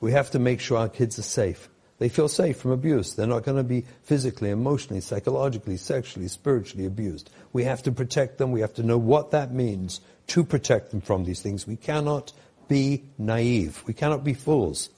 [0.00, 1.70] We have to make sure our kids are safe.
[1.98, 3.14] They feel safe from abuse.
[3.14, 7.30] They're not going to be physically, emotionally, psychologically, sexually, spiritually abused.
[7.52, 8.50] We have to protect them.
[8.50, 11.66] We have to know what that means to protect them from these things.
[11.66, 12.32] We cannot
[12.68, 13.82] be naive.
[13.86, 14.90] We cannot be fools.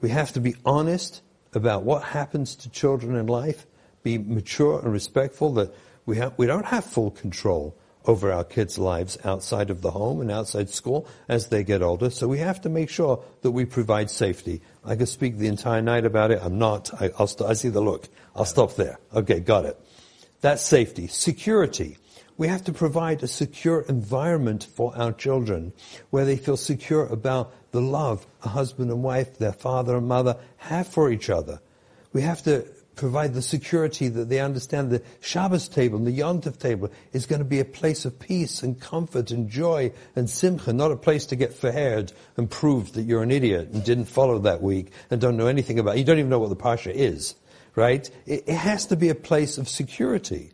[0.00, 1.22] We have to be honest
[1.54, 3.66] about what happens to children in life,
[4.02, 5.74] be mature and respectful that
[6.06, 7.76] we, have, we don't have full control
[8.06, 12.08] over our kids' lives outside of the home and outside school as they get older.
[12.08, 14.62] So we have to make sure that we provide safety.
[14.84, 16.40] I could speak the entire night about it.
[16.42, 16.90] I'm not.
[17.00, 18.08] I, will st- I see the look.
[18.34, 18.98] I'll stop there.
[19.14, 19.78] Okay, got it.
[20.40, 21.08] That's safety.
[21.08, 21.98] Security.
[22.38, 25.72] We have to provide a secure environment for our children
[26.10, 30.36] where they feel secure about the love a husband and wife, their father and mother
[30.58, 31.60] have for each other.
[32.12, 36.58] We have to provide the security that they understand the Shabbos table and the Yontif
[36.58, 40.72] table is going to be a place of peace and comfort and joy and simcha,
[40.72, 44.38] not a place to get verheerd and prove that you're an idiot and didn't follow
[44.38, 45.98] that week and don't know anything about it.
[45.98, 47.34] You don't even know what the Pasha is,
[47.74, 48.08] right?
[48.26, 50.52] It, it has to be a place of security.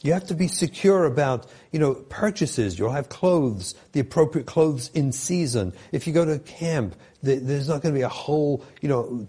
[0.00, 2.78] You have to be secure about, you know, purchases.
[2.78, 5.72] You'll have clothes, the appropriate clothes in season.
[5.90, 9.26] If you go to camp, there's not going to be a whole, you know,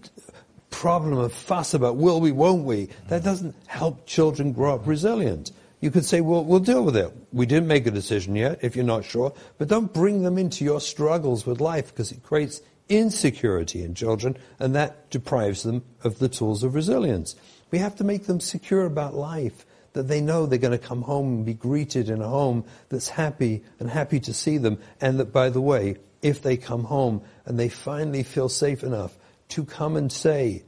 [0.70, 2.88] problem of fuss about will we, won't we.
[3.08, 5.50] That doesn't help children grow up resilient.
[5.80, 7.12] You could say, well, we'll deal with it.
[7.32, 10.64] We didn't make a decision yet, if you're not sure, but don't bring them into
[10.64, 16.18] your struggles with life because it creates insecurity in children, and that deprives them of
[16.18, 17.34] the tools of resilience.
[17.70, 21.02] We have to make them secure about life, that they know they're going to come
[21.02, 25.18] home and be greeted in a home that's happy and happy to see them, and
[25.18, 29.16] that, by the way, if they come home and they finally feel safe enough
[29.48, 30.62] to come and say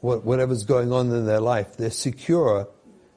[0.00, 2.68] what, whatever's going on in their life, they're secure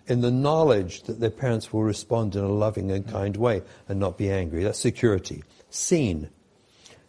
[0.06, 4.00] in the knowledge that their parents will respond in a loving and kind way and
[4.00, 4.64] not be angry.
[4.64, 5.44] That's security.
[5.70, 6.30] Seen.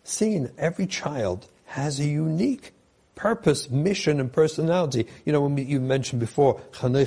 [0.04, 2.72] Seen, every child has a unique
[3.14, 5.06] purpose, mission, and personality.
[5.24, 7.06] You know, when you mentioned before, right?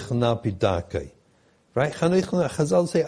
[1.94, 3.04] Chazal say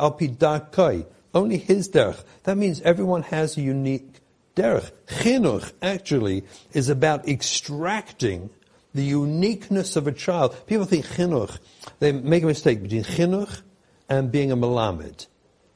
[1.34, 2.24] only his derech.
[2.44, 4.20] That means everyone has a unique
[4.56, 4.92] derech.
[5.08, 8.50] Chinuch actually is about extracting
[8.94, 10.56] the uniqueness of a child.
[10.66, 11.60] People think chinuch,
[12.00, 13.62] they make a mistake between chinuch
[14.08, 15.28] and being a melamed.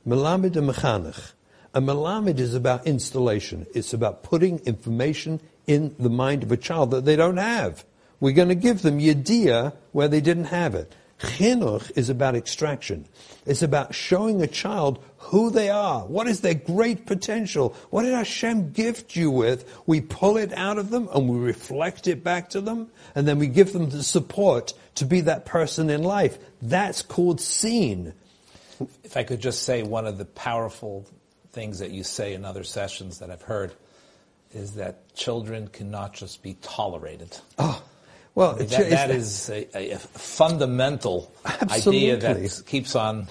[0.08, 1.34] Melamed and mechanech.
[1.76, 3.66] A melamed is about installation.
[3.74, 7.86] It's about putting information in the mind of a child that they don't have.
[8.20, 10.94] We're going to give them yediyah where they didn't have it.
[11.20, 13.06] Chinuch is about extraction.
[13.46, 16.02] It's about showing a child who they are.
[16.06, 17.76] What is their great potential?
[17.90, 19.82] What did Hashem gift you with?
[19.86, 23.40] We pull it out of them and we reflect it back to them and then
[23.40, 26.38] we give them the support to be that person in life.
[26.62, 28.14] That's called seen.
[29.04, 31.08] If I could just say one of the powerful
[31.54, 33.74] things that you say in other sessions that I've heard
[34.56, 37.38] is that children cannot just be tolerated.
[37.58, 37.84] Oh.
[38.36, 42.14] Well, that, that is a, a fundamental Absolutely.
[42.14, 43.28] idea that keeps on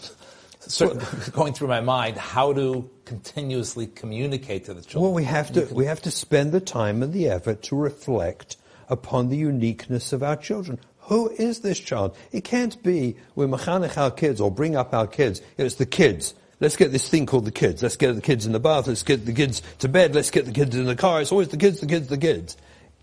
[1.33, 2.17] going through my mind.
[2.17, 5.03] How to continuously communicate to the children?
[5.03, 8.57] Well, we have to we have to spend the time and the effort to reflect
[8.89, 10.79] upon the uniqueness of our children.
[11.01, 12.17] Who is this child?
[12.31, 15.43] It can't be we mechanech our kids or bring up our kids.
[15.57, 16.35] It's the kids.
[16.63, 17.83] Let's get this thing called the kids.
[17.83, 18.87] Let's get the kids in the bath.
[18.87, 20.15] Let's get the kids to bed.
[20.15, 21.21] Let's get the kids in the car.
[21.21, 22.57] It's always the kids, the kids, the kids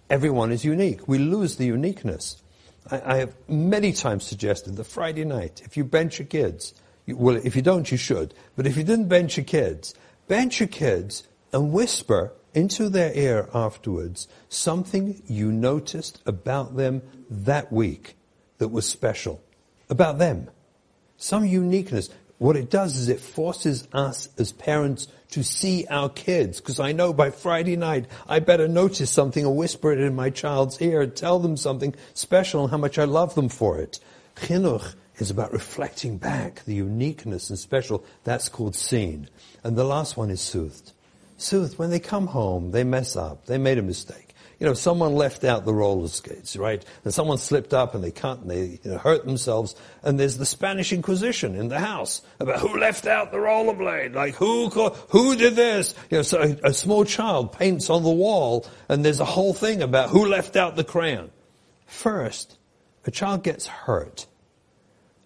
[0.10, 1.08] everyone is unique.
[1.08, 2.41] We lose the uniqueness.
[2.89, 6.74] I, I have many times suggested that Friday night, if you bench your kids,
[7.06, 9.93] you, well, if you don't, you should, but if you didn't bench your kids,
[10.28, 17.72] bench your kids and whisper into their ear afterwards something you noticed about them that
[17.72, 18.15] week
[18.58, 19.41] that was special.
[19.89, 20.50] About them.
[21.17, 22.10] Some uniqueness.
[22.39, 26.62] What it does is it forces us as parents to see our kids.
[26.62, 30.30] Because I know by Friday night, I better notice something or whisper it in my
[30.30, 33.99] child's ear and tell them something special and how much I love them for it.
[34.38, 38.06] Chinuch is about reflecting back the uniqueness and special.
[38.23, 39.30] That's called seen.
[39.62, 40.93] And the last one is soothed.
[41.38, 41.78] Soothed.
[41.78, 43.47] When they come home, they mess up.
[43.47, 44.29] They made a mistake
[44.60, 46.84] you know, someone left out the roller skates, right?
[47.06, 49.74] And someone slipped up and they cut and they you know, hurt themselves.
[50.04, 54.36] And there's the Spanish Inquisition in the house about who left out the rollerblade, like
[54.36, 55.95] who who did this?
[56.10, 59.54] You know, so a, a small child paints on the wall, and there's a whole
[59.54, 61.32] thing about who left out the crayon.
[61.86, 62.58] First,
[63.06, 64.28] a child gets hurt.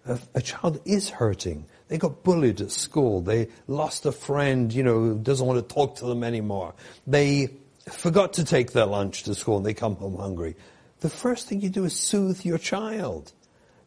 [0.06, 1.66] A, a child is hurting.
[1.88, 3.22] They got bullied at school.
[3.22, 6.76] They lost a friend, you know, who doesn't want to talk to them anymore.
[7.08, 7.50] They
[7.92, 10.56] forgot to take their lunch to school and they come home hungry.
[11.02, 13.34] The first thing you do is soothe your child.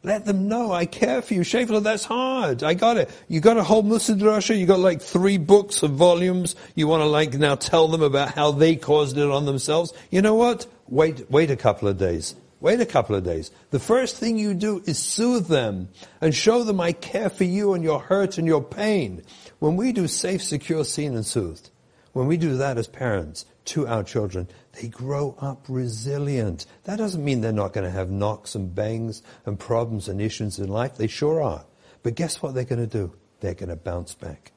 [0.02, 1.40] Let them know I care for you.
[1.40, 2.62] Shafla, that's hard.
[2.62, 3.10] I got it.
[3.26, 4.56] You got a whole mussar drasha.
[4.56, 6.54] You got like three books of volumes.
[6.74, 9.92] You want to like now tell them about how they caused it on themselves.
[10.10, 10.66] You know what?
[10.86, 12.36] Wait, wait a couple of days.
[12.60, 13.50] Wait a couple of days.
[13.70, 15.88] The first thing you do is soothe them
[16.20, 19.22] and show them I care for you and your hurt and your pain.
[19.58, 21.70] When we do safe, secure, seen, and soothed,
[22.12, 24.48] when we do that as parents, to our children,
[24.80, 26.66] they grow up resilient.
[26.84, 30.58] That doesn't mean they're not going to have knocks and bangs and problems and issues
[30.58, 30.96] in life.
[30.96, 31.64] They sure are.
[32.02, 33.12] But guess what they're going to do?
[33.40, 34.52] They're going to bounce back.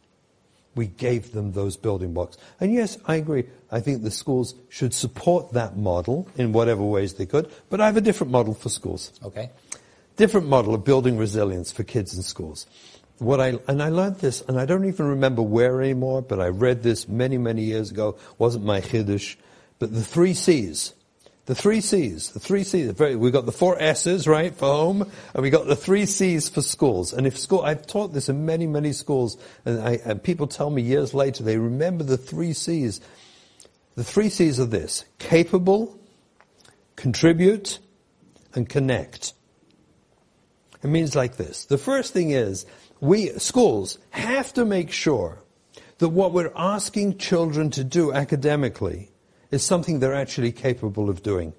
[0.75, 2.37] We gave them those building blocks.
[2.59, 3.45] And yes, I agree.
[3.71, 7.51] I think the schools should support that model in whatever ways they could.
[7.69, 9.11] But I have a different model for schools.
[9.23, 9.49] Okay.
[10.15, 12.67] Different model of building resilience for kids in schools
[13.19, 16.47] what I and I learned this, and I don't even remember where anymore, but I
[16.47, 18.17] read this many, many years ago.
[18.37, 19.35] wasn't my chiddush,
[19.77, 20.93] but the three C's,
[21.45, 22.93] the three C's, the three C's.
[22.97, 26.61] We got the four S's right for home, and we got the three C's for
[26.61, 27.13] schools.
[27.13, 30.69] And if school, I've taught this in many, many schools, and, I, and people tell
[30.69, 33.01] me years later they remember the three C's.
[33.95, 35.99] The three C's are this: capable,
[36.95, 37.79] contribute,
[38.55, 39.33] and connect.
[40.81, 41.65] It means like this.
[41.65, 42.65] The first thing is
[43.01, 45.39] we, schools, have to make sure
[45.99, 49.09] that what we're asking children to do academically
[49.51, 51.53] is something they're actually capable of doing.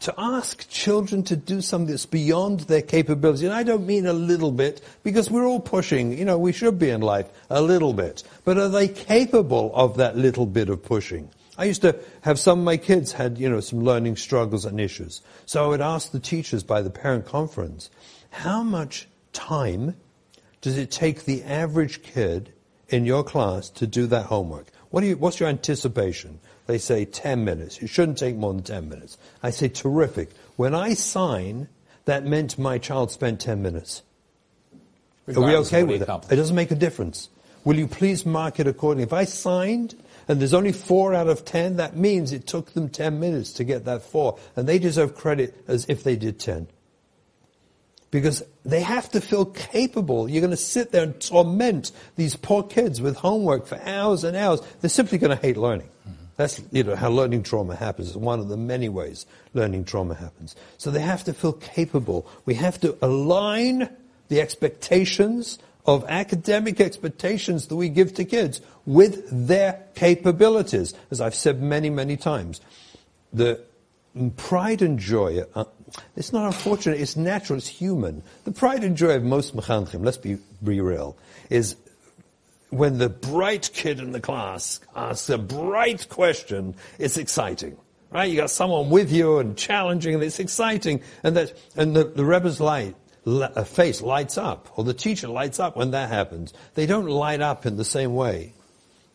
[0.00, 4.12] To ask children to do something that's beyond their capability, and I don't mean a
[4.12, 7.92] little bit, because we're all pushing, you know, we should be in life a little
[7.92, 8.24] bit.
[8.44, 11.30] But are they capable of that little bit of pushing?
[11.56, 14.80] I used to have some of my kids had, you know, some learning struggles and
[14.80, 15.22] issues.
[15.46, 17.88] So I would ask the teachers by the parent conference,
[18.30, 19.96] how much time
[20.62, 22.52] does it take the average kid
[22.88, 24.68] in your class to do that homework?
[24.90, 26.38] What do you, what's your anticipation?
[26.66, 27.78] They say 10 minutes.
[27.78, 29.18] It shouldn't take more than 10 minutes.
[29.42, 30.30] I say, terrific.
[30.56, 31.68] When I sign,
[32.04, 34.02] that meant my child spent 10 minutes.
[35.34, 36.08] Are we okay with it?
[36.30, 37.28] It doesn't make a difference.
[37.64, 39.04] Will you please mark it accordingly?
[39.04, 39.94] If I signed
[40.28, 43.64] and there's only four out of 10, that means it took them 10 minutes to
[43.64, 44.38] get that four.
[44.54, 46.68] And they deserve credit as if they did 10
[48.12, 50.28] because they have to feel capable.
[50.28, 54.36] You're going to sit there and torment these poor kids with homework for hours and
[54.36, 54.60] hours.
[54.80, 55.88] They're simply going to hate learning.
[56.36, 58.08] That's you know how learning trauma happens.
[58.08, 60.54] It's one of the many ways learning trauma happens.
[60.78, 62.26] So they have to feel capable.
[62.46, 63.88] We have to align
[64.28, 70.94] the expectations of academic expectations that we give to kids with their capabilities.
[71.10, 72.60] As I've said many, many times,
[73.32, 73.60] the
[74.36, 75.64] pride and joy, uh,
[76.16, 78.22] it's not unfortunate, it's natural, it's human.
[78.44, 81.16] The pride and joy of most mechanchim, let's be, be real,
[81.50, 81.76] is
[82.70, 87.76] when the bright kid in the class asks a bright question, it's exciting.
[88.10, 88.30] Right?
[88.30, 91.00] You got someone with you and challenging, and it's exciting.
[91.22, 95.28] And that, and the, the Rebbe's light, li- uh, face lights up, or the teacher
[95.28, 96.52] lights up when that happens.
[96.74, 98.52] They don't light up in the same way,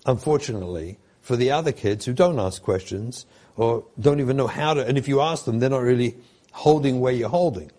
[0.05, 4.85] unfortunately, for the other kids who don't ask questions or don't even know how to,
[4.85, 6.15] and if you ask them, they're not really
[6.57, 7.71] holding where you're holding.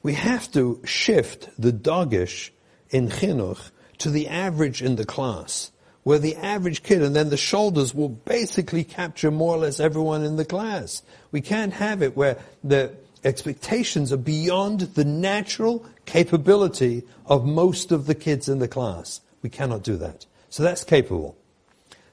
[0.00, 2.50] We have to shift the dagesh
[2.90, 5.72] in chinuch to the average in the class,
[6.04, 10.24] where the average kid and then the shoulders will basically capture more or less everyone
[10.24, 11.02] in the class.
[11.32, 18.06] We can't have it where the expectations are beyond the natural capability of most of
[18.06, 19.20] the kids in the class.
[19.42, 20.26] We cannot do that.
[20.48, 21.36] So that's capable.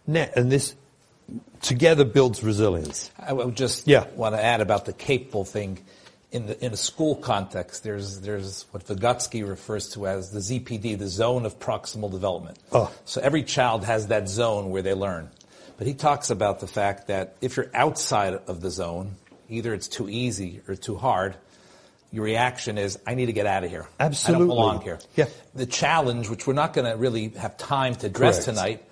[0.08, 0.76] Net, and this
[1.62, 3.12] together builds resilience.
[3.20, 4.06] I would just Yeah.
[4.16, 5.80] want to add about the capable thing.
[6.30, 10.98] In, the, in a school context, there's, there's what Vygotsky refers to as the ZPD,
[11.00, 12.60] the zone of proximal development.
[12.74, 12.92] Oh.
[13.06, 15.30] So every child has that zone where they learn.
[15.78, 19.16] But he talks about the fact that if you're outside of the zone,
[19.48, 21.36] either it's too easy or too hard,
[22.12, 23.88] your reaction is, I need to get out of here.
[24.00, 24.36] Absolutely.
[24.36, 25.00] I don't belong here.
[25.16, 25.26] Yeah.
[25.56, 28.58] The challenge, which we're not going to really have time to address Correct.
[28.58, 28.84] tonight,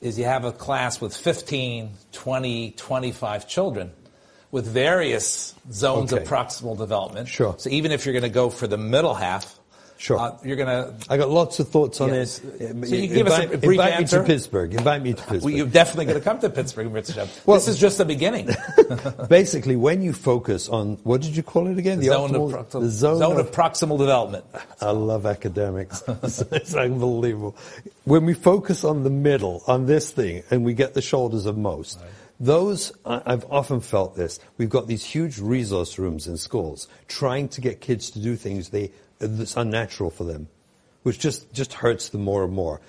[0.00, 3.92] is you have a class with 15, 20, 25 children
[4.50, 6.22] with various zones Okay.
[6.22, 7.28] of proximal development.
[7.28, 7.54] Sure.
[7.58, 9.59] So even if you're going to go for the middle half,
[10.00, 10.18] Sure.
[10.18, 10.94] uh, you're going to.
[11.10, 12.24] I got lots of thoughts on it.
[12.24, 14.20] So you give us a invite, brief invite answer?
[14.20, 14.74] me to Pittsburgh.
[14.74, 15.42] Invite me to Pittsburgh.
[15.44, 17.28] Well, you're definitely going to come to Pittsburgh, Mr.
[17.46, 18.48] Well- this is just the beginning.
[19.28, 22.00] Basically, when you focus on what did you call it again?
[22.00, 24.46] The, zone, optimal- of, proximal, the zone, zone of, of proximal development.
[24.80, 26.02] I love academics.
[26.08, 27.54] it's, unbelievable.
[28.04, 31.58] When we focus on the middle, on this thing, and we get the shoulders of
[31.58, 32.00] most,
[32.40, 37.48] those, I- I've often felt this, we've got these huge resource rooms in schools trying
[37.50, 40.48] to get kids to do things they, that's unnatural for them,
[41.02, 42.80] which just, just hurts them more and more.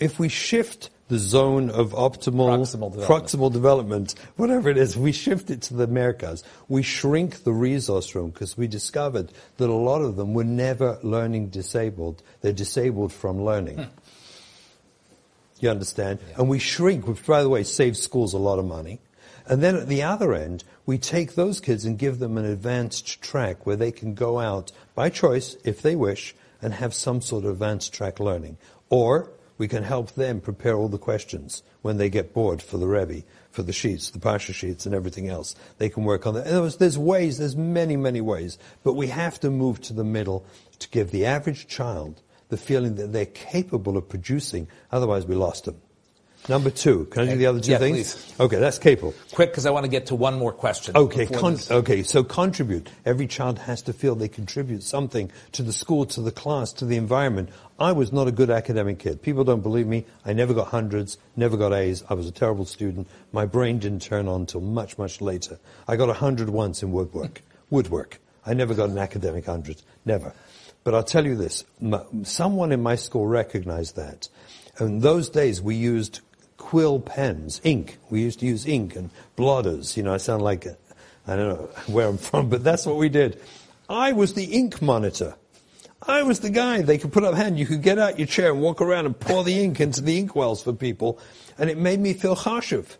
[0.00, 3.08] If we shift the zone of optimal, Proximal development.
[3.08, 6.42] proximal development, whatever it is, we shift it to the Americas.
[6.68, 10.98] We shrink the resource room because we discovered that a lot of them were never
[11.02, 12.22] learning disabled.
[12.40, 13.76] They're disabled from learning.
[13.78, 13.90] Hmm.
[15.60, 16.18] You understand?
[16.36, 19.00] And we shrink, which by the way saves schools a lot of money.
[19.46, 23.22] And then at the other end, we take those kids and give them an advanced
[23.22, 27.44] track where they can go out by choice, if they wish, and have some sort
[27.44, 28.56] of advanced track learning.
[28.90, 32.86] Or we can help them prepare all the questions when they get bored for the
[32.86, 35.54] Rebbe, for the sheets, the Parsha sheets and everything else.
[35.78, 36.46] They can work on that.
[36.46, 38.58] Words, there's ways, there's many, many ways.
[38.82, 40.44] But we have to move to the middle
[40.78, 44.68] to give the average child the feeling that they're capable of producing.
[44.90, 45.80] Otherwise, we lost them.
[46.48, 48.14] Number two, can I do the other two Yeah, things?
[48.14, 48.40] please.
[48.40, 49.14] Okay, that's capable.
[49.32, 50.96] Quick, because I want to get to one more question.
[50.96, 52.90] Okay, con- okay, so contribute.
[53.06, 56.84] Every child has to feel they contribute something to the school, to the class, to
[56.84, 57.50] the environment.
[57.78, 59.22] I was not a good academic kid.
[59.22, 60.04] People don't believe me.
[60.24, 62.02] I never got hundreds, never got A's.
[62.10, 63.06] I was a terrible student.
[63.32, 65.60] My brain didn't turn on until much, much later.
[65.86, 67.42] I got a hundred once in woodwork.
[67.70, 68.18] Woodwork.
[68.44, 69.80] I never got an academic hundred.
[70.04, 70.34] Never.
[70.82, 71.62] But I'll tell you this.
[72.24, 74.28] Someone in my school recognized that.
[74.80, 76.20] In those days, we used
[76.72, 77.98] quill pens, ink.
[78.08, 79.94] We used to use ink and blotters.
[79.94, 80.66] You know, I sound like,
[81.26, 83.38] I don't know where I'm from, but that's what we did.
[83.90, 85.34] I was the ink monitor.
[86.08, 86.80] I was the guy.
[86.80, 87.58] They could put up hand.
[87.58, 90.18] You could get out your chair and walk around and pour the ink into the
[90.18, 91.18] ink wells for people.
[91.58, 92.96] And it made me feel chashuv.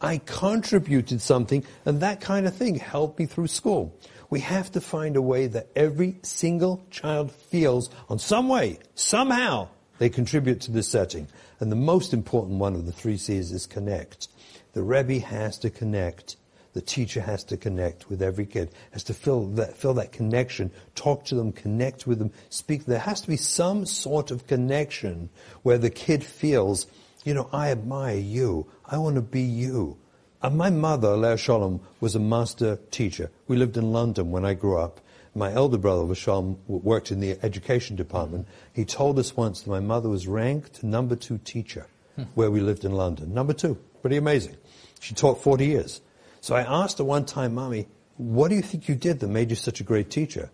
[0.00, 3.94] I contributed something, and that kind of thing helped me through school.
[4.30, 9.68] We have to find a way that every single child feels on some way, somehow,
[10.00, 11.28] they contribute to this setting.
[11.60, 14.28] And the most important one of the three C's is connect.
[14.72, 16.36] The Rebbe has to connect.
[16.72, 20.70] The teacher has to connect with every kid, has to feel that, feel that connection,
[20.94, 22.86] talk to them, connect with them, speak.
[22.86, 25.28] There has to be some sort of connection
[25.64, 26.86] where the kid feels,
[27.24, 28.68] you know, I admire you.
[28.86, 29.98] I want to be you.
[30.40, 33.30] And my mother, Leah Shalom, was a master teacher.
[33.48, 35.02] We lived in London when I grew up.
[35.34, 38.48] My elder brother, Vasham, worked in the education department.
[38.72, 42.22] He told us once that my mother was ranked number two teacher hmm.
[42.34, 43.32] where we lived in London.
[43.32, 43.78] Number two.
[44.00, 44.56] Pretty amazing.
[45.00, 46.00] She taught 40 years.
[46.40, 49.50] So I asked her one time, Mommy, what do you think you did that made
[49.50, 50.50] you such a great teacher?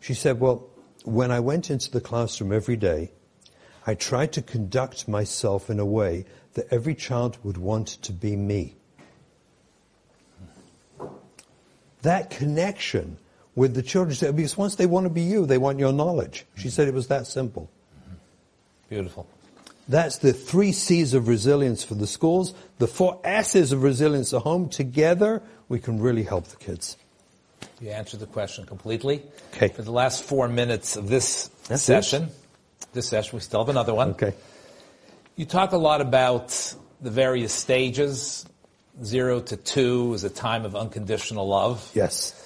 [0.00, 0.66] She said, Well,
[1.04, 3.12] when I went into the classroom every day,
[3.86, 6.24] I tried to conduct myself in a way
[6.54, 8.76] that every child would want to be me.
[12.02, 13.18] That connection
[13.56, 16.44] with the children, because once they want to be you, they want your knowledge.
[16.56, 17.68] She said it was that simple.
[18.88, 19.26] Beautiful.
[19.88, 22.54] That's the three C's of resilience for the schools.
[22.78, 24.68] The four S's of resilience at home.
[24.68, 26.96] Together, we can really help the kids.
[27.80, 29.22] You answered the question completely.
[29.54, 29.68] Okay.
[29.68, 32.86] For the last four minutes of this That's session, it?
[32.92, 34.10] this session, we still have another one.
[34.10, 34.34] Okay.
[35.36, 38.44] You talk a lot about the various stages.
[39.02, 41.90] Zero to two is a time of unconditional love.
[41.94, 42.45] Yes.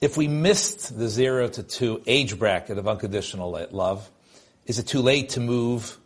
[0.00, 4.10] If we missed the zero to two age bracket of unconditional love,
[4.66, 5.96] is it too late to move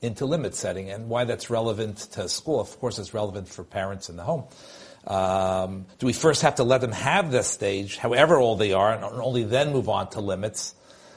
[0.00, 2.60] into limit setting and why that's relevant to school?
[2.60, 4.44] Of course, it's relevant for parents in the home.
[5.06, 8.92] Um, do we first have to let them have this stage, however old they are,
[8.92, 10.74] and only then move on to limits?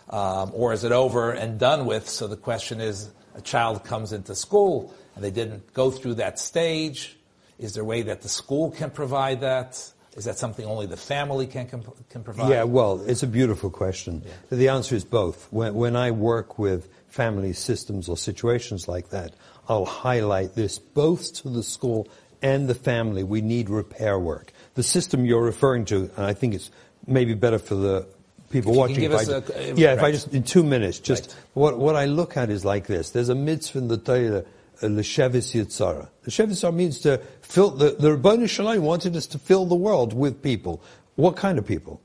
[0.09, 2.09] Um, or is it over and done with?
[2.09, 6.39] So the question is, a child comes into school and they didn't go through that
[6.39, 7.15] stage.
[7.59, 9.91] Is there a way that the school can provide that?
[10.17, 11.67] Is that something only the family can,
[12.09, 12.49] can provide?
[12.49, 14.23] Yeah, well, it's a beautiful question.
[14.25, 14.57] Yeah.
[14.57, 15.47] The answer is both.
[15.51, 19.33] When, when I work with family systems or situations like that,
[19.69, 22.07] I'll highlight this both to the school
[22.41, 23.23] and the family.
[23.23, 24.51] We need repair work.
[24.73, 26.71] The system you're referring to, and I think it's
[27.05, 28.07] maybe better for the
[28.49, 29.13] people if watching.
[29.13, 29.97] Uh, if I, a, yeah, right.
[29.97, 31.35] if I just in two minutes, just right.
[31.53, 33.11] what what I look at is like this.
[33.11, 34.45] There's a mitzvah in the Torah
[34.81, 36.09] L'Shevis Yitzara.
[36.25, 40.41] L'Shevis Yitzara means to fill, the, the Rabbanu wanted us to fill the world with
[40.41, 40.81] people.
[41.15, 42.01] What kind of people?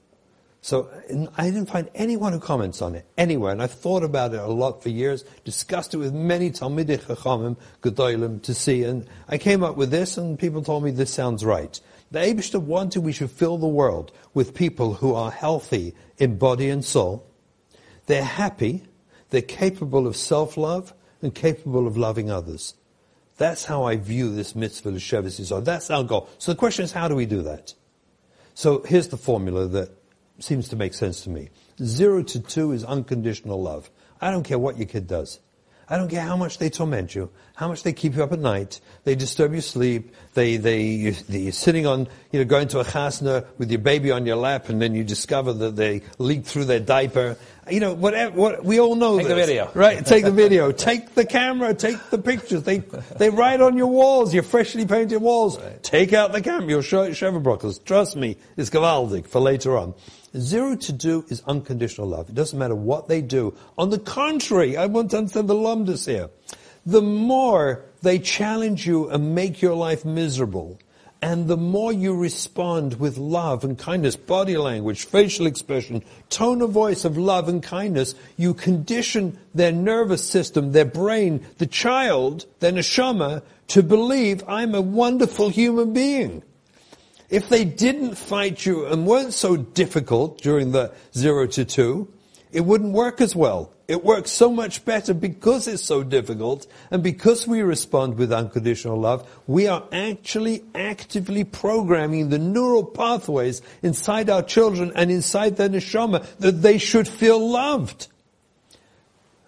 [0.64, 0.88] So
[1.36, 4.46] I didn't find anyone who comments on it anywhere, and I've thought about it a
[4.46, 9.64] lot for years, discussed it with many Talmidei Chachamim, Gedolim, to see, and I came
[9.64, 11.80] up with this, and people told me this sounds right.
[12.12, 16.70] The Aibeshter wanted we should fill the world with people who are healthy in body
[16.70, 17.26] and soul.
[18.06, 18.84] They're happy,
[19.30, 22.74] they're capable of self-love, and capable of loving others.
[23.38, 25.64] That's how I view this mitzvah L'Shevis Yitzara.
[25.64, 26.28] That's our goal.
[26.38, 27.74] So the question is, how do we do that?
[28.54, 29.90] So here's the formula that
[30.38, 31.48] seems to make sense to me.
[31.82, 33.90] Zero to two is unconditional love.
[34.20, 35.40] I don't care what your kid does.
[35.88, 38.38] I don't care how much they torment you, how much they keep you up at
[38.38, 42.80] night, they disturb your sleep, they, they, you, you're sitting on, you know, going to
[42.80, 46.44] a chasna with your baby on your lap and then you discover that they leak
[46.44, 47.36] through their diaper.
[47.70, 49.36] You know, whatever, what, we all know Take this.
[49.36, 49.70] the video.
[49.74, 50.72] Right, take the video.
[50.90, 52.62] take the camera, take the pictures.
[52.62, 52.78] They,
[53.18, 55.60] they write on your walls, your freshly painted walls.
[55.60, 55.82] Right.
[55.82, 57.12] Take out the camera, you'll show.
[57.12, 59.94] Trust me, it's gewaldig for later on.
[60.36, 62.30] Zero to do is unconditional love.
[62.30, 63.54] It doesn't matter what they do.
[63.76, 66.30] On the contrary, I want to understand the lumdus here.
[66.86, 70.78] The more they challenge you and make your life miserable,
[71.20, 76.70] and the more you respond with love and kindness, body language, facial expression, tone of
[76.70, 82.72] voice of love and kindness, you condition their nervous system, their brain, the child, their
[82.72, 86.42] neshama, to believe I'm a wonderful human being.
[87.32, 92.12] If they didn't fight you and weren't so difficult during the zero to two,
[92.52, 93.72] it wouldn't work as well.
[93.88, 98.98] It works so much better because it's so difficult and because we respond with unconditional
[98.98, 105.70] love, we are actually actively programming the neural pathways inside our children and inside their
[105.70, 108.08] neshama that they should feel loved.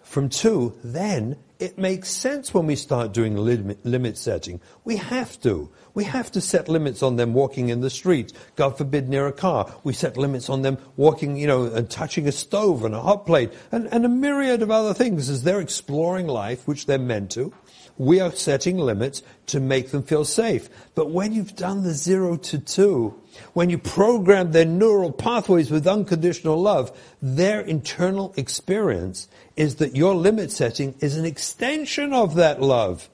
[0.01, 4.59] From two, then it makes sense when we start doing limit, limit, setting.
[4.83, 5.71] We have to.
[5.93, 8.33] We have to set limits on them walking in the street.
[8.55, 9.73] God forbid near a car.
[9.83, 13.25] We set limits on them walking, you know, and touching a stove and a hot
[13.25, 17.31] plate and, and a myriad of other things as they're exploring life, which they're meant
[17.31, 17.53] to.
[17.97, 20.69] We are setting limits to make them feel safe.
[20.95, 23.19] But when you've done the zero to two,
[23.53, 30.13] when you program their neural pathways with unconditional love, their internal experience is that your
[30.13, 33.09] limit setting is an extension of that love.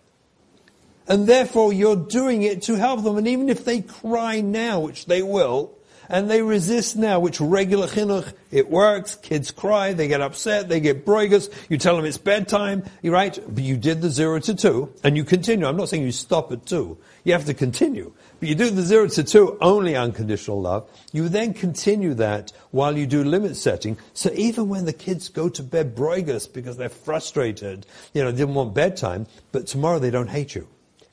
[1.08, 3.18] And therefore you're doing it to help them.
[3.18, 5.74] And even if they cry now, which they will,
[6.12, 10.82] And they resist now, which regular chinuch, it works, kids cry, they get upset, they
[10.82, 13.39] get broigus, you tell them it's bedtime, you right?
[13.47, 15.66] But you did the zero to two, and you continue.
[15.66, 16.97] I'm not saying you stop at two.
[17.24, 18.12] You have to continue.
[18.41, 20.89] But you do the zero to two, only unconditional love.
[21.14, 23.97] You then continue that while you do limit setting.
[24.14, 28.39] So even when the kids go to bed broigus because they're frustrated, you know, they
[28.39, 30.68] didn't want bedtime, but tomorrow they don't hate you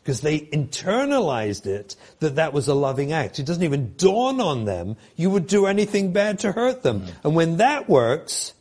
[0.08, 3.38] because they internalized it that that was a loving act.
[3.38, 7.02] It doesn't even dawn on them you would do anything bad to hurt them.
[7.02, 7.12] Mm.
[7.24, 8.54] And when that works,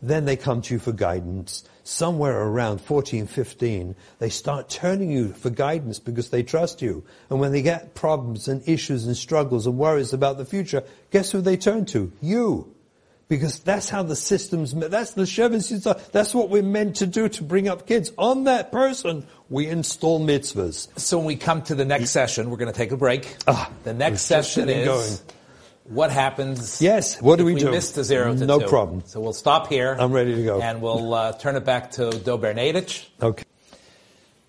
[0.00, 1.62] then they come to you for guidance.
[1.84, 7.04] Somewhere around 14, 15, they start turning you for guidance because they trust you.
[7.28, 11.30] And when they get problems and issues and struggles and worries about the future, guess
[11.30, 12.10] who they turn to?
[12.22, 12.74] You.
[13.28, 17.42] Because that's how the system's, that's the Shevet That's what we're meant to do to
[17.42, 18.10] bring up kids.
[18.16, 20.98] On that person, we install mitzvahs.
[20.98, 23.36] So when we come to the next session, we're going to take a break.
[23.46, 25.36] Ah, the next session is going.
[25.94, 26.80] what happens.
[26.80, 27.70] Yes, what do we, we do?
[27.70, 28.66] miss the zero to no two.
[28.66, 29.02] problem.
[29.04, 29.94] So we'll stop here.
[29.98, 30.62] I'm ready to go.
[30.62, 33.08] And we'll uh, turn it back to Do Bernadich.
[33.20, 33.44] Okay.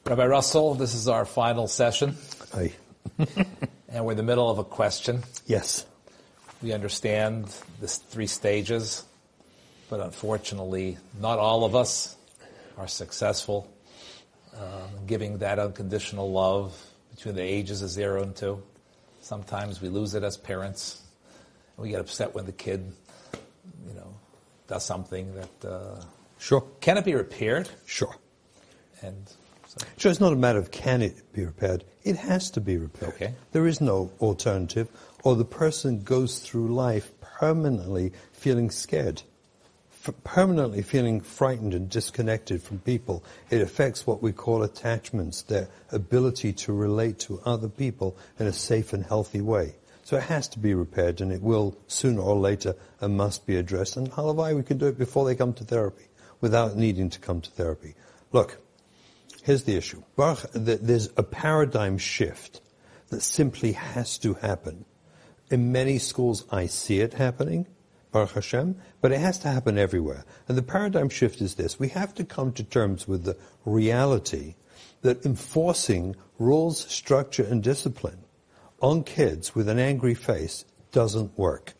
[0.06, 2.16] Rabbi Russell, this is our final session.
[2.56, 2.74] Aye.
[3.90, 5.24] and we're in the middle of a question.
[5.46, 5.86] Yes.
[6.62, 9.04] We understand the three stages,
[9.90, 12.18] but unfortunately, not all of us
[12.78, 13.72] are successful
[14.60, 16.78] um, giving that unconditional love
[17.16, 18.62] between the ages of zero and two.
[19.22, 21.02] Sometimes we lose it as parents.
[21.78, 22.92] And we get upset when the kid,
[23.88, 24.14] you know,
[24.68, 25.70] does something that.
[25.70, 26.02] Uh,
[26.40, 26.64] sure.
[26.82, 27.70] Can it be repaired?
[27.86, 28.16] Sure.
[29.02, 29.32] And
[29.70, 29.86] so.
[29.98, 31.84] Sure, it's not a matter of can it be repaired.
[32.04, 33.14] It has to be repaired.
[33.14, 33.34] Okay.
[33.52, 34.90] There is no alternative
[35.24, 39.22] or the person goes through life permanently feeling scared,
[40.24, 43.24] permanently feeling frightened and disconnected from people.
[43.52, 48.54] It affects what we call attachments, their ability to relate to other people in a
[48.54, 49.76] safe and healthy way.
[50.04, 53.58] So it has to be repaired and it will sooner or later and must be
[53.58, 53.98] addressed.
[53.98, 56.06] And halavai, we can do it before they come to therapy
[56.42, 57.94] without needing to come to therapy.
[58.32, 58.58] Look,
[59.44, 60.04] here's the issue.
[60.54, 62.62] There's a paradigm shift
[63.10, 64.86] that simply has to happen
[65.50, 67.68] in many schools, I see it happening,
[68.12, 70.26] Baruch Hashem, but it has to happen everywhere.
[70.48, 71.80] And the paradigm shift is this.
[71.80, 74.56] We have to come to terms with the reality
[75.02, 78.20] that enforcing rules, structure, and discipline
[78.82, 81.74] on kids with an angry face doesn't work.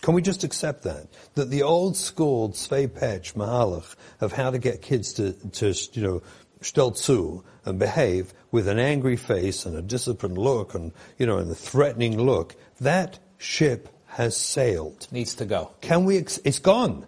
[0.00, 1.06] Can we just accept that?
[1.34, 6.02] That the old school Tzvei Petch Mahalach of how to get kids to, to you
[6.02, 6.22] know,
[6.62, 11.50] stelzu and behave with an angry face and a disciplined look and, you know, and
[11.50, 15.08] a threatening look, that ship has sailed.
[15.10, 15.72] Needs to go.
[15.80, 17.06] Can we, it's gone.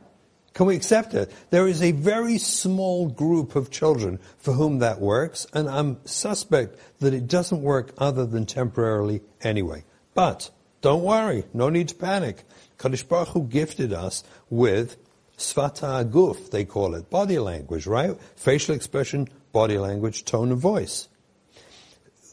[0.54, 1.32] Can we accept it?
[1.50, 6.78] There is a very small group of children for whom that works, and I'm suspect
[7.00, 9.84] that it doesn't work other than temporarily anyway.
[10.14, 10.50] But,
[10.80, 12.44] don't worry, no need to panic.
[12.78, 14.96] Kadosh Baruch Hu gifted us with
[15.36, 18.16] svata guf, they call it, body language, right?
[18.36, 21.08] Facial expression, body language, tone of voice.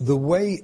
[0.02, 0.64] The way,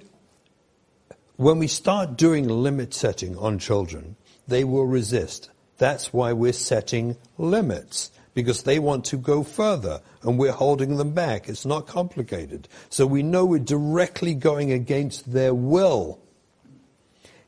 [1.38, 5.50] when we start doing limit setting on children, they will resist.
[5.78, 11.14] That's why we're setting limits because they want to go further and we're holding them
[11.14, 11.48] back.
[11.48, 12.68] It's not complicated.
[12.90, 16.20] So we know we're directly going against their will.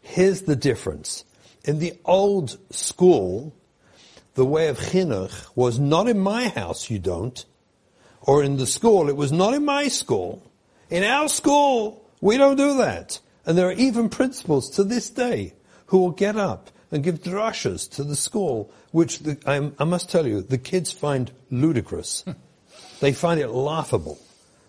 [0.01, 1.26] Here's the difference.
[1.66, 3.53] In the old school,
[4.36, 7.43] the way of chinuch was not in my house, you don't
[8.30, 9.10] or in the school.
[9.10, 10.44] It was not in my school.
[10.92, 13.20] In our school, we don't do that.
[13.44, 15.56] And there are even principals to this day
[15.88, 20.12] who will get up and give drashas to the school, which the, I, I must
[20.12, 22.22] tell you, the kids find ludicrous.
[22.22, 22.34] Hmm.
[23.00, 24.20] they find it laughable.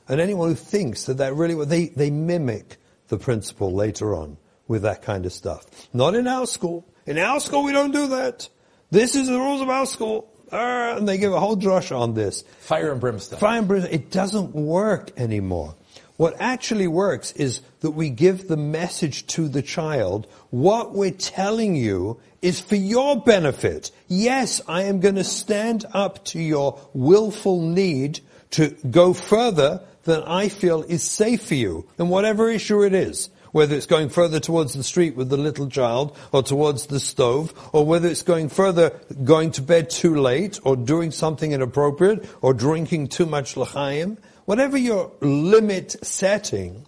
[0.08, 4.38] And anyone who thinks that that really, they, they mimic the principal later on
[4.68, 5.66] with that kind of stuff.
[5.92, 6.86] Not in our school.
[7.04, 8.48] In our school, we don't do that.
[8.90, 12.14] This is the rules of our school uh, and they give a whole drush on
[12.14, 12.42] this.
[12.60, 13.38] Fire and brimstone.
[13.38, 13.92] Fire and brimstone.
[13.92, 15.74] It doesn't work anymore.
[16.16, 20.26] What actually works is that we give the message to the child.
[20.50, 23.90] What we're telling you is for your benefit.
[24.06, 28.20] Yes, I am going to stand up to your willful need
[28.50, 33.30] to go further than I feel is safe for you, and whatever issue it is
[33.52, 37.52] whether it's going further towards the street with the little child or towards the stove,
[37.72, 38.90] or whether it's going further,
[39.24, 44.76] going to bed too late, or doing something inappropriate, or drinking too much l'chaim, whatever
[44.76, 46.86] your limit setting,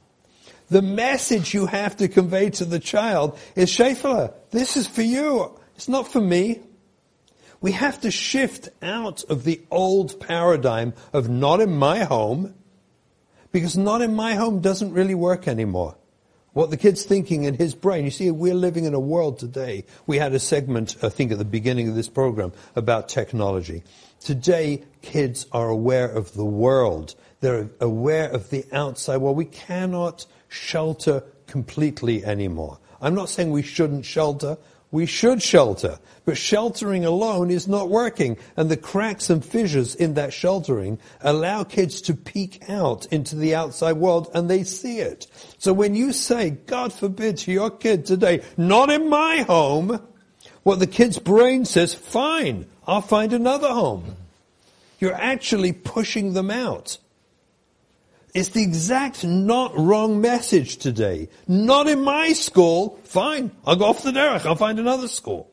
[0.71, 5.59] the message you have to convey to the child is, Shefala, this is for you.
[5.77, 6.61] It's not for me.
[7.61, 12.55] We have to shift out of the old paradigm of not in my home,
[13.53, 15.97] because not in my home doesn't really work anymore.
[16.53, 18.05] What the kid's thinking in his brain.
[18.05, 19.85] You see, we're living in a world today.
[20.07, 23.83] We had a segment, I think, at the beginning of this program about technology.
[24.21, 27.15] Today, kids are aware of the world.
[27.41, 29.37] They're aware of the outside world.
[29.37, 32.79] We cannot shelter completely anymore.
[33.01, 34.59] I'm not saying we shouldn't shelter.
[34.93, 35.99] We should shelter.
[36.25, 38.37] But sheltering alone is not working.
[38.57, 43.55] And the cracks and fissures in that sheltering allow kids to peek out into the
[43.55, 45.27] outside world and they see it.
[45.63, 50.05] So when you say, God forbid to your kid today, not in my home,
[50.65, 54.17] what the kid's brain says, fine, I'll find another home.
[54.99, 56.99] You're actually pushing them out.
[58.35, 61.29] It's the exact not wrong message today.
[61.47, 62.99] Not in my school.
[63.05, 63.53] Fine.
[63.65, 64.45] I'll go off the derech.
[64.45, 65.49] I'll find another school.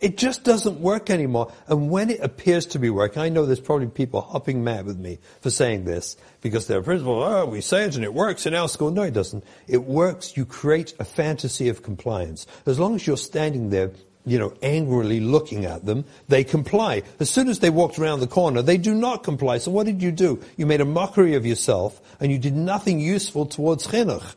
[0.00, 1.52] It just doesn't work anymore.
[1.66, 4.98] And when it appears to be working, I know there's probably people hopping mad with
[4.98, 8.54] me for saying this because they're principal, oh, we say it and it works in
[8.54, 8.90] our school.
[8.90, 9.44] No, it doesn't.
[9.66, 10.36] It works.
[10.36, 12.46] You create a fantasy of compliance.
[12.66, 13.92] As long as you're standing there
[14.26, 17.04] you know, angrily looking at them, they comply.
[17.20, 19.58] As soon as they walked around the corner, they do not comply.
[19.58, 20.42] So what did you do?
[20.56, 24.34] You made a mockery of yourself and you did nothing useful towards chinuch.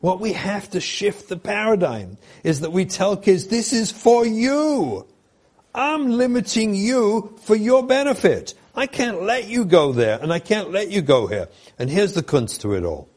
[0.00, 4.24] What we have to shift the paradigm is that we tell kids, this is for
[4.24, 5.06] you.
[5.74, 8.54] I'm limiting you for your benefit.
[8.74, 11.48] I can't let you go there and I can't let you go here.
[11.78, 13.08] And here's the kunst to it all.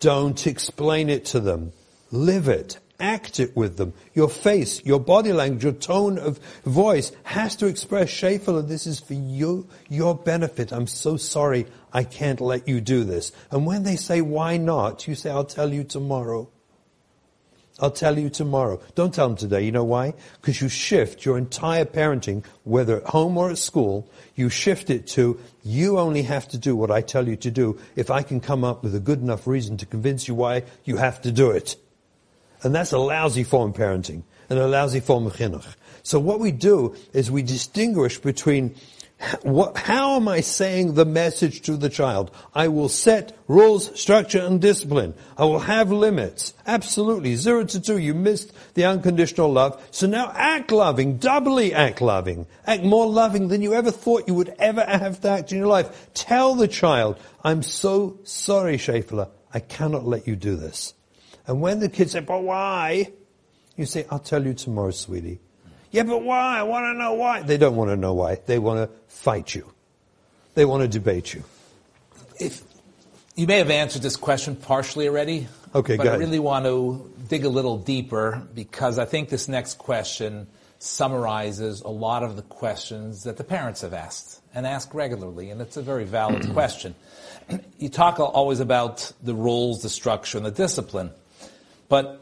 [0.00, 1.72] Don't explain it to them.
[2.10, 2.78] Live it.
[2.98, 3.92] Act it with them.
[4.14, 9.00] Your face, your body language, your tone of voice has to express, Shafela, this is
[9.00, 10.72] for you, your benefit.
[10.72, 13.32] I'm so sorry I can't let you do this.
[13.50, 15.06] And when they say, why not?
[15.06, 16.48] You say, I'll tell you tomorrow.
[17.78, 18.80] I'll tell you tomorrow.
[18.94, 19.62] Don't tell them today.
[19.62, 20.14] You know why?
[20.40, 25.06] Because you shift your entire parenting, whether at home or at school, you shift it
[25.08, 28.40] to, you only have to do what I tell you to do if I can
[28.40, 31.50] come up with a good enough reason to convince you why you have to do
[31.50, 31.76] it.
[32.66, 35.76] And that's a lousy form of parenting and a lousy form of chinuch.
[36.02, 38.74] So what we do is we distinguish between
[39.42, 42.32] what, how am I saying the message to the child?
[42.56, 45.14] I will set rules, structure, and discipline.
[45.38, 46.54] I will have limits.
[46.66, 47.36] Absolutely.
[47.36, 47.98] Zero to two.
[47.98, 49.80] You missed the unconditional love.
[49.92, 51.18] So now act loving.
[51.18, 52.48] Doubly act loving.
[52.66, 55.68] Act more loving than you ever thought you would ever have to act in your
[55.68, 56.10] life.
[56.14, 59.30] Tell the child, I'm so sorry, Shafela.
[59.54, 60.94] I cannot let you do this.
[61.46, 63.12] And when the kids say, but why?
[63.76, 65.40] You say, I'll tell you tomorrow, sweetie.
[65.90, 66.58] Yeah, but why?
[66.58, 67.42] I want to know why.
[67.42, 68.38] They don't want to know why.
[68.46, 69.72] They want to fight you.
[70.54, 71.44] They want to debate you.
[72.40, 72.62] If
[73.36, 75.46] you may have answered this question partially already.
[75.74, 79.78] Okay, but I really want to dig a little deeper because I think this next
[79.78, 80.46] question
[80.78, 85.60] summarizes a lot of the questions that the parents have asked and ask regularly, and
[85.60, 86.94] it's a very valid question.
[87.78, 91.10] You talk always about the rules, the structure, and the discipline.
[91.88, 92.20] But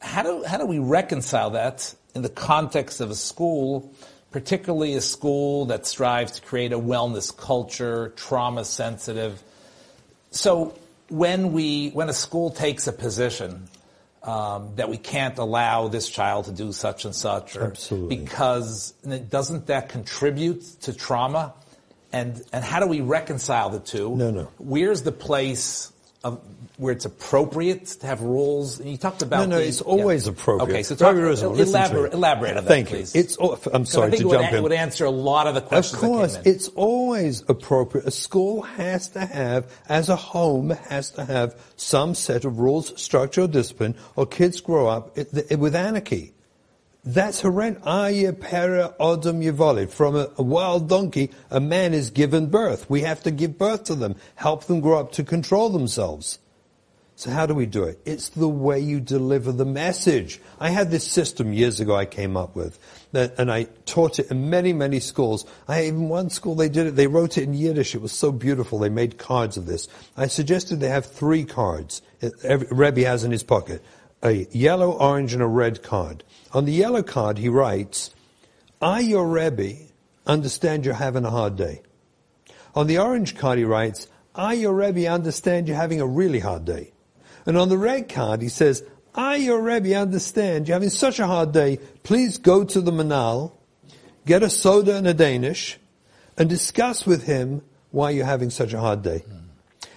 [0.00, 3.92] how do, how do we reconcile that in the context of a school,
[4.30, 9.42] particularly a school that strives to create a wellness culture, trauma sensitive?
[10.30, 10.76] So
[11.08, 13.68] when we, when a school takes a position
[14.22, 18.16] um, that we can't allow this child to do such and such, or Absolutely.
[18.16, 18.92] because
[19.28, 21.54] doesn't that contribute to trauma?
[22.12, 24.14] And and how do we reconcile the two?
[24.14, 24.48] No, no.
[24.58, 25.92] Where's the place
[26.24, 26.40] of
[26.78, 28.80] where it's appropriate to have rules?
[28.80, 30.32] And you talked about No, no, the- it's always yeah.
[30.32, 30.68] appropriate.
[30.70, 31.14] Okay, so talk.
[31.16, 33.14] Elaborate, elaborate on that, Thank please.
[33.14, 33.20] you.
[33.20, 33.36] It's.
[33.72, 34.62] I'm sorry I think to it would, jump a- in.
[34.62, 36.02] would answer a lot of the questions.
[36.02, 36.56] Of course, that came in.
[36.56, 38.06] it's always appropriate.
[38.06, 42.92] A school has to have, as a home, has to have some set of rules,
[43.00, 46.32] structure, or discipline, or kids grow up it- it- with anarchy.
[47.04, 47.82] That's horrendous.
[47.84, 49.90] Aye para odom yivolid.
[49.90, 52.88] From a, wild donkey, a man is given birth.
[52.88, 56.38] We have to give birth to them, help them grow up to control themselves.
[57.16, 58.00] So how do we do it?
[58.04, 60.40] It's the way you deliver the message.
[60.58, 62.78] I had this system years ago I came up with,
[63.12, 65.44] and I taught it in many, many schools.
[65.68, 67.94] I even one school they did it, they wrote it in Yiddish.
[67.94, 68.78] It was so beautiful.
[68.78, 69.88] They made cards of this.
[70.16, 72.00] I suggested they have three cards.
[72.42, 73.84] Every, Rebbe has in his pocket.
[74.22, 76.22] A yellow, orange, and a red card.
[76.52, 78.10] On the yellow card he writes,
[78.80, 79.86] I, your Rebbe,
[80.26, 81.82] understand you're having a hard day.
[82.74, 86.64] On the orange card he writes, I, your Rebbe, understand you're having a really hard
[86.64, 86.92] day.
[87.44, 91.26] And on the red card he says, I, your Rebbe, understand you're having such a
[91.26, 91.78] hard day.
[92.02, 93.52] Please go to the Menahel,
[94.24, 95.78] get a soda and a Danish,
[96.38, 99.24] and discuss with him why you're having such a hard day.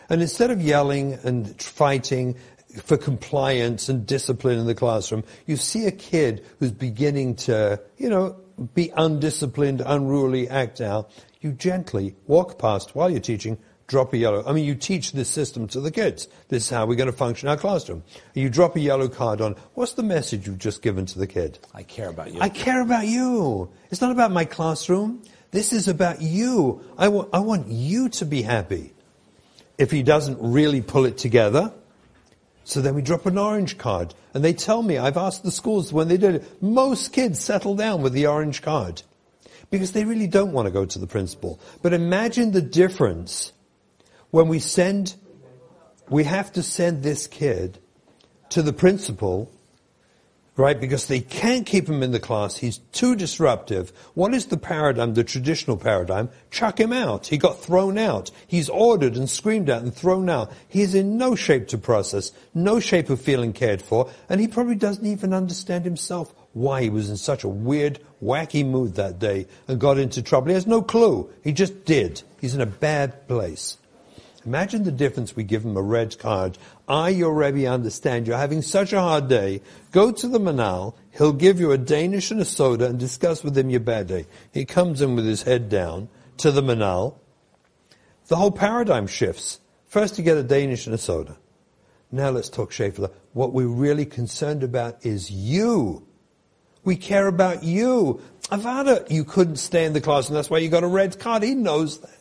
[0.10, 2.36] And instead of yelling and fighting
[2.84, 8.10] for compliance and discipline in the classroom, you see a kid who's beginning to, you
[8.10, 8.36] know,
[8.74, 11.12] be undisciplined, unruly, act out.
[11.42, 13.58] You gently walk past while you're teaching,
[13.88, 14.44] drop a yellow.
[14.46, 16.28] I mean, you teach this system to the kids.
[16.48, 18.04] This is how we're going to function our classroom.
[18.34, 19.56] You drop a yellow card on.
[19.74, 21.60] What's the message you've just given to the kid?
[21.74, 22.42] I care about you.
[22.42, 23.70] I care about you.
[23.92, 25.22] It's not about my classroom.
[25.52, 26.84] This is about you.
[26.98, 28.94] I want, I want you to be happy.
[29.78, 31.74] If he doesn't really pull it together,
[32.66, 34.16] so then we drop an orange card.
[34.34, 37.76] And they tell me, I've asked the schools when they did it, most kids settle
[37.76, 39.04] down with the orange card.
[39.70, 41.60] Because they really don't want to go to the principal.
[41.84, 43.54] But imagine the difference
[44.32, 45.16] when we send,
[46.10, 47.78] we have to send this kid
[48.50, 49.52] to the principal
[50.58, 50.80] right?
[50.80, 52.56] Because they can't keep him in the class.
[52.56, 53.92] He's too disruptive.
[54.14, 56.30] What is the paradigm, the traditional paradigm?
[56.50, 57.28] Chuck him out.
[57.28, 58.32] He got thrown out.
[58.48, 60.52] He's ordered and screamed at and thrown out.
[60.68, 64.76] He's in no shape to process, no shape of feeling cared for, and he probably
[64.76, 69.46] doesn't even understand himself why he was in such a weird, wacky mood that day
[69.68, 70.48] and got into trouble.
[70.48, 71.30] He has no clue.
[71.44, 72.22] He just did.
[72.40, 73.78] He's in a bad place.
[74.46, 76.58] Imagine the difference we give him a red card.
[76.88, 79.62] I, your Rebbe, understand you're having such a hard day.
[79.92, 80.94] Go to the Menahel.
[81.18, 84.28] He'll give you a Danish and a soda and discuss with him your bad day.
[84.54, 87.16] He comes in with his head down to the Menahel.
[88.28, 89.60] The whole paradigm shifts.
[89.88, 91.38] First you get a Danish and a soda.
[92.12, 93.12] Now let's talk Shafler.
[93.34, 96.06] What we're really concerned about is you.
[96.84, 98.22] We care about you.
[98.50, 101.42] Avada, you couldn't stay in the class and that's why you got a red card.
[101.42, 102.15] He knows that.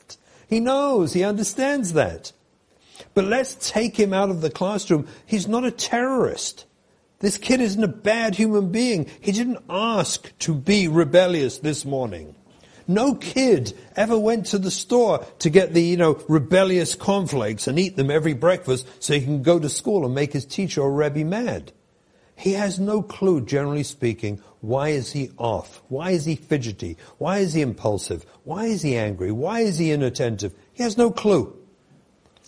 [0.49, 2.33] He knows, he understands that.
[3.15, 5.07] But let's take him out of the classroom.
[5.27, 6.67] He's not a terrorist.
[7.21, 9.11] This kid isn't a bad human being.
[9.21, 12.35] He didn't ask to be rebellious this morning.
[12.87, 17.79] No kid ever went to the store to get the, you know, rebellious cornflakes and
[17.79, 20.93] eat them every breakfast so he can go to school and make his teacher or
[20.93, 21.73] Rebbe mad.
[22.37, 25.83] He has no clue, generally speaking, why is he off?
[25.89, 26.97] Why is he fidgety?
[27.19, 28.25] Why is he impulsive?
[28.45, 29.31] Why is he angry?
[29.31, 30.55] Why is he inattentive?
[30.73, 31.57] He has no clue.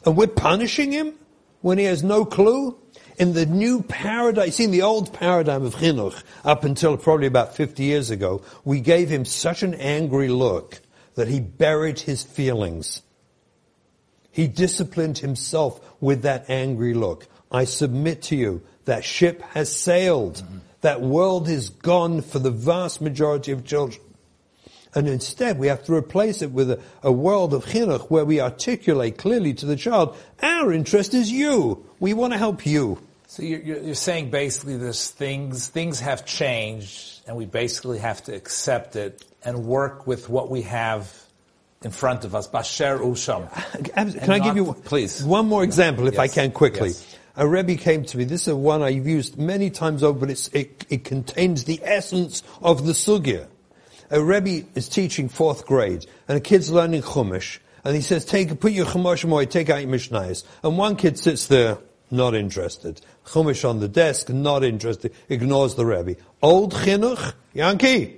[0.05, 1.15] And we're punishing him
[1.61, 2.79] when he has no clue?
[3.19, 7.57] In the new paradigm, see, in the old paradigm of chinuch, up until probably about
[7.57, 10.81] 50 years ago, we gave him such an angry look
[11.15, 13.03] that he buried his feelings.
[14.31, 17.27] He disciplined himself with that angry look.
[17.51, 20.37] I submit to you that ship has sailed.
[20.37, 20.59] Mm-hmm.
[20.81, 24.01] That world is gone for the vast majority of children.
[24.95, 28.41] And instead, we have to replace it with a, a, world of chinuch where we
[28.41, 31.85] articulate clearly to the child, our interest is you.
[32.01, 32.99] We want to help you.
[33.27, 38.35] So you're, you're saying basically this things, things have changed and we basically have to
[38.35, 41.13] accept it and work with what we have
[41.83, 42.47] in front of us.
[42.47, 43.49] Basher Usham.
[43.93, 45.23] Can I give you please.
[45.23, 46.21] one more example, if yes.
[46.21, 46.91] I can quickly?
[46.91, 48.25] Yes a Rebbe came to me.
[48.25, 52.87] This is one I've used many times over, but it, it contains the essence of
[52.87, 53.47] the sugya.
[54.11, 58.59] A Rebbe is teaching fourth grade, and a kid's learning Chumash, and he says, "Take,
[58.61, 61.79] put your Chumash away, take out your Mishnayos." And one kid sits there,
[62.11, 63.01] not interested.
[63.27, 66.17] Chumash on the desk, not interested, ignores the Rebbe.
[66.41, 68.17] Old chinuch, Yankee,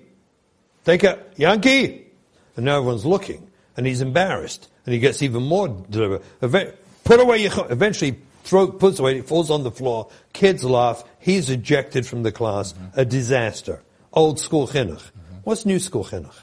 [0.84, 2.06] take a Yankee,
[2.54, 5.68] and now everyone's looking, and he's embarrassed, and he gets even more.
[5.68, 7.72] Put away your.
[7.72, 10.08] Eventually, throw, puts away, it falls on the floor.
[10.32, 11.04] Kids laugh.
[11.18, 12.72] He's ejected from the class.
[12.72, 13.00] Mm-hmm.
[13.00, 13.82] A disaster.
[14.12, 14.96] Old school chinuch.
[14.96, 15.36] Mm-hmm.
[15.44, 16.34] What's new school chinuch?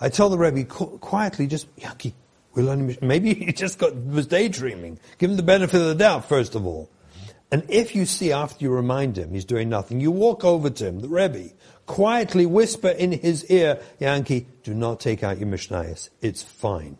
[0.00, 2.14] I tell the Rebbe quietly, just yucky.
[2.54, 2.96] We learn.
[3.02, 4.98] Maybe he just got was daydreaming.
[5.18, 6.90] Give him the benefit of the doubt first of all.
[7.52, 10.86] And if you see after you remind him he's doing nothing, you walk over to
[10.86, 11.50] him, the Rebbe,
[11.84, 16.10] quietly whisper in his ear, Yankee, do not take out your Mishnayos.
[16.20, 16.96] It's fine.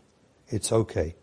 [0.49, 1.15] It's okay.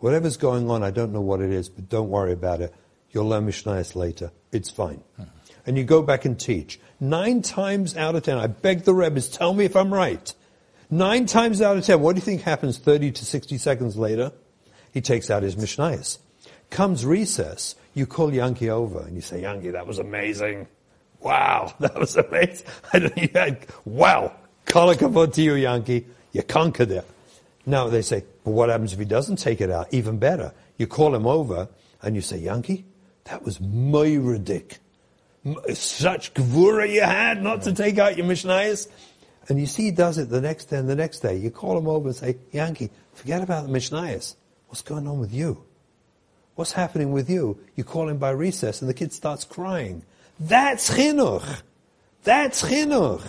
[0.00, 2.72] Whatever's going on, I don't know what it is, but don't worry about it.
[3.10, 4.30] You'll learn Mishnayos later.
[4.52, 5.02] It's fine.
[5.16, 5.24] Hmm.
[5.66, 6.80] And you go back and teach.
[7.00, 10.34] Nine times out of ten, I beg the Rebbes, tell me if I'm right.
[10.90, 14.32] Nine times out of ten, what do you think happens 30 to 60 seconds later?
[14.92, 16.18] He takes out his Mishnayos.
[16.70, 20.66] Comes recess, you call Yankee over and you say, Yankee, that was amazing.
[21.20, 22.66] Wow, that was amazing.
[23.84, 24.32] wow,
[24.64, 26.06] call to you, Yankee.
[26.32, 27.06] You conquered it.
[27.66, 29.92] Now they say, but what happens if he doesn't take it out?
[29.92, 30.54] Even better.
[30.78, 31.68] You call him over
[32.00, 32.86] and you say, Yankee,
[33.24, 34.78] that was Moiradik.
[35.74, 38.88] Such gvura you had not to take out your Mishnayos.
[39.50, 41.36] And you see he does it the next day and the next day.
[41.36, 44.34] You call him over and say, Yankee, forget about the Mishnayos.
[44.68, 45.62] What's going on with you?
[46.54, 47.60] What's happening with you?
[47.76, 50.04] You call him by recess and the kid starts crying.
[50.40, 51.60] That's chinuch.
[52.24, 53.28] That's chinuch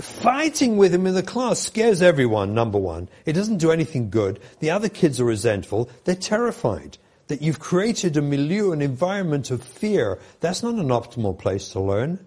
[0.00, 3.08] fighting with him in the class scares everyone, number one.
[3.24, 4.40] It doesn't do anything good.
[4.60, 5.90] The other kids are resentful.
[6.04, 10.18] They're terrified that you've created a milieu, an environment of fear.
[10.40, 12.24] That's not an optimal place to learn.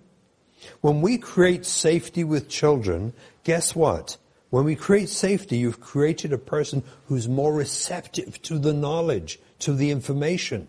[0.81, 3.13] When we create safety with children,
[3.43, 4.17] guess what?
[4.49, 9.73] When we create safety, you've created a person who's more receptive to the knowledge, to
[9.73, 10.67] the information,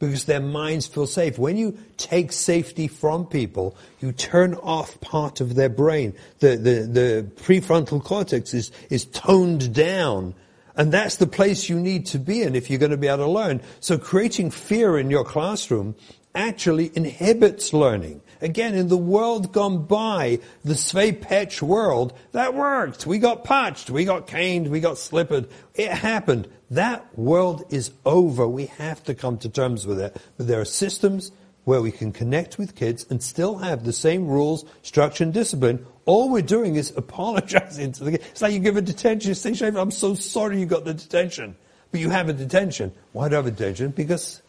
[0.00, 1.38] because their minds feel safe.
[1.38, 6.14] When you take safety from people, you turn off part of their brain.
[6.40, 10.34] The, the, the prefrontal cortex is, is toned down.
[10.74, 13.18] And that's the place you need to be in if you're going to be able
[13.18, 13.60] to learn.
[13.80, 15.94] So creating fear in your classroom
[16.34, 18.22] actually inhibits learning.
[18.40, 23.06] Again, in the world gone by, the Svei world, that worked.
[23.06, 25.48] We got patched, we got caned, we got slippered.
[25.74, 26.48] It happened.
[26.70, 28.46] That world is over.
[28.46, 30.16] We have to come to terms with it.
[30.36, 31.32] But there are systems
[31.64, 35.86] where we can connect with kids and still have the same rules, structure, and discipline.
[36.06, 38.24] All we're doing is apologizing to the kids.
[38.30, 41.56] It's like you give a detention, you say, I'm so sorry you got the detention.
[41.90, 42.92] But you have a detention.
[43.12, 43.90] Why do you have a detention?
[43.90, 44.40] Because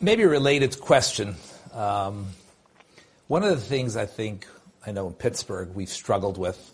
[0.00, 1.36] maybe a related question.
[1.72, 2.28] Um,
[3.26, 4.46] one of the things I think
[4.86, 6.72] I know in Pittsburgh we've struggled with,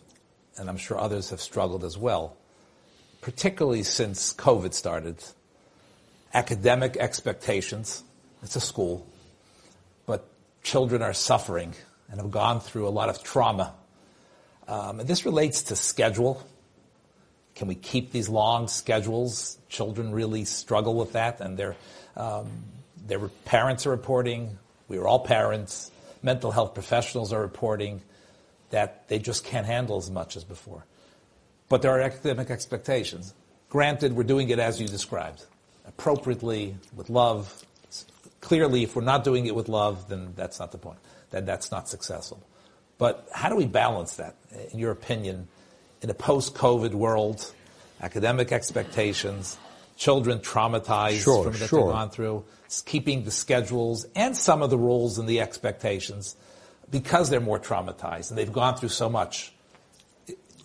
[0.56, 2.36] and I'm sure others have struggled as well,
[3.20, 5.22] particularly since COVID started,
[6.34, 8.02] academic expectations.
[8.42, 9.06] It's a school,
[10.06, 10.26] but
[10.62, 11.74] children are suffering
[12.10, 13.74] and have gone through a lot of trauma.
[14.66, 16.44] Um, and this relates to schedule.
[17.54, 19.58] Can we keep these long schedules?
[19.68, 21.76] Children really struggle with that, and their
[22.16, 22.64] um,
[23.06, 24.58] their parents are reporting.
[24.88, 25.90] We are all parents
[26.22, 28.02] mental health professionals are reporting
[28.70, 30.84] that they just can't handle as much as before.
[31.68, 33.34] But there are academic expectations.
[33.68, 35.44] Granted, we're doing it as you described,
[35.86, 37.64] appropriately, with love.
[38.40, 40.98] Clearly, if we're not doing it with love, then that's not the point.
[41.30, 42.42] Then that's not successful.
[42.98, 44.36] But how do we balance that,
[44.72, 45.48] in your opinion,
[46.02, 47.52] in a post-COVID world,
[48.00, 49.56] academic expectations,
[49.96, 51.84] children traumatized sure, from what sure.
[51.84, 52.44] they've gone through,
[52.86, 56.36] keeping the schedules and some of the rules and the expectations
[56.90, 59.52] because they're more traumatized and they've gone through so much.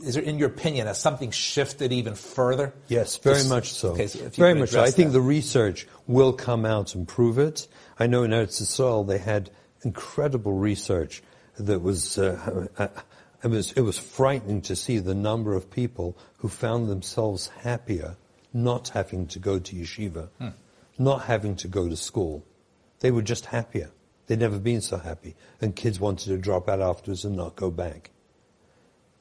[0.04, 2.74] Is there, in your opinion, has something shifted even further?
[2.90, 3.90] Yes, very much so.
[3.92, 4.84] Okay, so very much so.
[4.84, 7.68] I think the research will come out and prove it.
[7.98, 9.50] I know in Eretz Yisrael they had
[9.84, 11.24] incredible research
[11.58, 12.88] that was, uh, uh,
[13.42, 18.18] it was, it was frightening to see the number of people who found themselves happier
[18.54, 20.28] not having to go to yeshiva.
[20.40, 20.50] Hmm
[20.98, 22.46] not having to go to school.
[23.00, 23.92] They were just happier.
[24.28, 25.36] They'd never been so happy.
[25.62, 28.12] And kids wanted to drop out afterwards and not go back.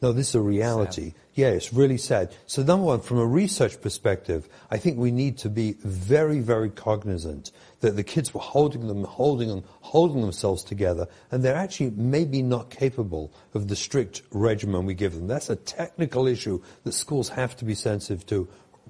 [0.03, 1.11] No, this is a reality.
[1.11, 1.15] Sad.
[1.35, 2.35] Yeah, it's really sad.
[2.47, 6.69] So number one, from a research perspective, I think we need to be very, very
[6.69, 11.91] cognizant that the kids were holding them, holding them, holding themselves together, and they're actually
[11.91, 15.27] maybe not capable of the strict regimen we give them.
[15.27, 18.47] That's a technical issue that schools have to be sensitive to.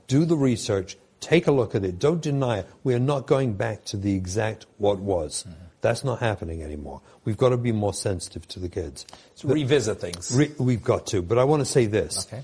[0.07, 1.99] Do the research, Take a look at it.
[1.99, 2.67] Don't deny it.
[2.83, 5.45] We are not going back to the exact what was.
[5.49, 5.65] Mm-hmm.
[5.81, 7.03] That's not happening anymore.
[7.27, 9.07] We've got to be more sensitive to the kids.
[9.35, 10.35] So revisit things.
[10.35, 11.21] Re- we've got to.
[11.21, 12.27] But I want to say this.
[12.27, 12.43] Okay.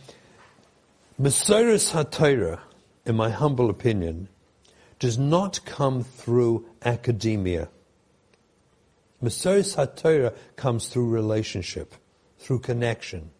[1.19, 2.61] Mesiris HaTorah,
[3.07, 4.29] in my humble opinion,
[4.99, 7.69] does not come through academia.
[9.23, 11.95] Mesiris HaTorah comes through relationship,
[12.39, 13.31] through connection.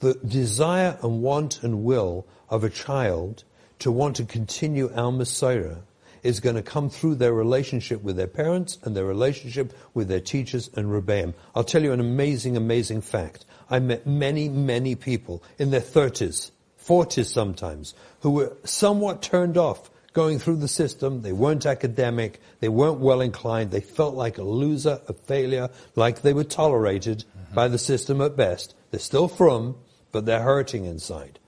[0.00, 3.44] The desire and want and will of a child
[3.80, 5.76] to want to continue our Messiah
[6.22, 10.20] is going to come through their relationship with their parents and their relationship with their
[10.20, 11.34] teachers and Rebbeim.
[11.54, 13.44] I'll tell you an amazing, amazing fact.
[13.70, 16.50] I met many, many people in their 30s,
[16.84, 21.22] 40s sometimes, who were somewhat turned off going through the system.
[21.22, 22.40] They weren't academic.
[22.60, 23.70] They weren't well inclined.
[23.70, 27.54] They felt like a loser, a failure, like they were tolerated mm-hmm.
[27.54, 28.74] by the system at best.
[28.90, 29.76] They're still frum,
[30.10, 31.38] but they're hurting inside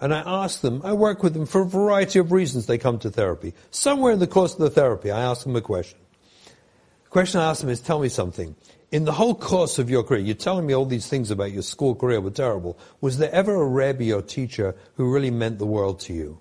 [0.00, 2.98] and I ask them, I work with them for a variety of reasons they come
[3.00, 3.54] to therapy.
[3.70, 5.98] Somewhere in the course of the therapy, I ask them a question.
[7.04, 8.54] The question I ask them is, tell me something.
[8.90, 11.62] In the whole course of your career, you're telling me all these things about your
[11.62, 12.78] school career were terrible.
[13.00, 16.40] Was there ever a rabbi or teacher who really meant the world to you?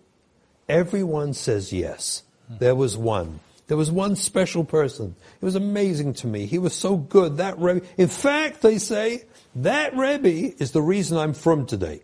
[0.70, 2.24] Everyone says yes.
[2.50, 3.40] There was one.
[3.68, 5.16] There was one special person.
[5.42, 6.46] It was amazing to me.
[6.46, 7.38] He was so good.
[7.38, 12.04] That Rebbe, in fact, they say, that Rebbe is the reason I'm frum today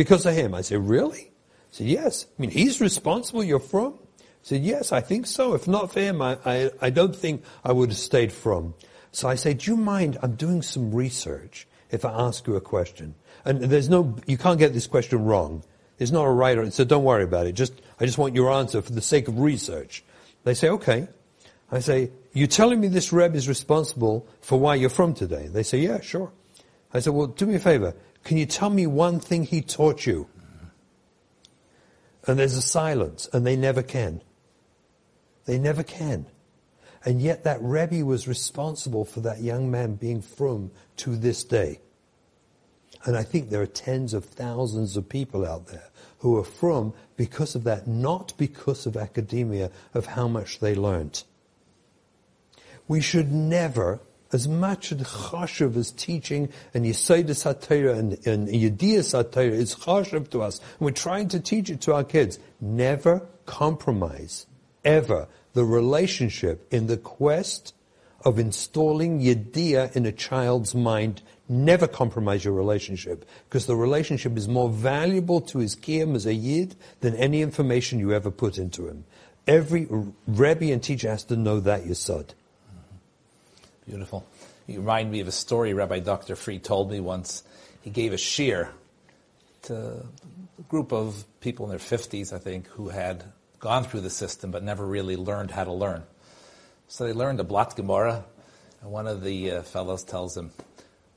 [0.00, 0.54] because of him.
[0.54, 1.30] I said, really?
[1.30, 2.24] I said, yes.
[2.24, 3.44] I mean, he's responsible.
[3.44, 3.98] You're frum?
[4.18, 5.52] I said, yes, I think so.
[5.52, 8.72] If not for him, I, I, I don't think I would have stayed frum.
[9.12, 10.16] So I say, do you mind?
[10.22, 13.14] I'm doing some research if I ask you a question.
[13.44, 15.64] And there's no, you can't get this question wrong.
[15.98, 17.52] It's not a right or, so don't worry about it.
[17.52, 20.02] Just, I just want your answer for the sake of research.
[20.44, 21.08] They say, okay.
[21.70, 25.48] I say, you're telling me this Reb is responsible for why you're frum today?
[25.48, 26.32] They say, yeah, sure.
[26.94, 27.94] I said, well, do me a favor.
[28.24, 30.28] Can you tell me one thing he taught you?
[32.26, 34.22] And there's a silence, and they never can.
[35.46, 36.26] They never can.
[37.04, 41.80] And yet that Rebbe was responsible for that young man being frum to this day.
[43.04, 46.92] And I think there are tens of thousands of people out there who are frum
[47.16, 51.22] because of that, not because of academia, of how much they learned.
[52.86, 54.00] We should never,
[54.32, 60.30] as much as chashuv as teaching and Yisayda Satira and, and Yediyah Satira is chashuv
[60.30, 64.46] to us, we're trying to teach it to our kids, never compromise,
[64.84, 67.74] ever, the relationship in the quest
[68.24, 71.22] of installing Yediyah in a child's mind
[71.52, 76.32] Never compromise your relationship because the relationship is more valuable to his kiyam as a
[76.32, 79.04] yid than any information you ever put into him.
[79.48, 79.88] Every
[80.28, 82.34] Rebbe and teacher has to know that yisod.
[83.90, 84.24] Beautiful.
[84.68, 86.36] You remind me of a story Rabbi Dr.
[86.36, 87.42] Free told me once.
[87.80, 88.68] He gave a shiur
[89.62, 93.24] to a group of people in their 50s, I think, who had
[93.58, 96.04] gone through the system but never really learned how to learn.
[96.86, 98.24] So they learned a Blat Gemara,
[98.80, 100.52] and one of the uh, fellows tells him,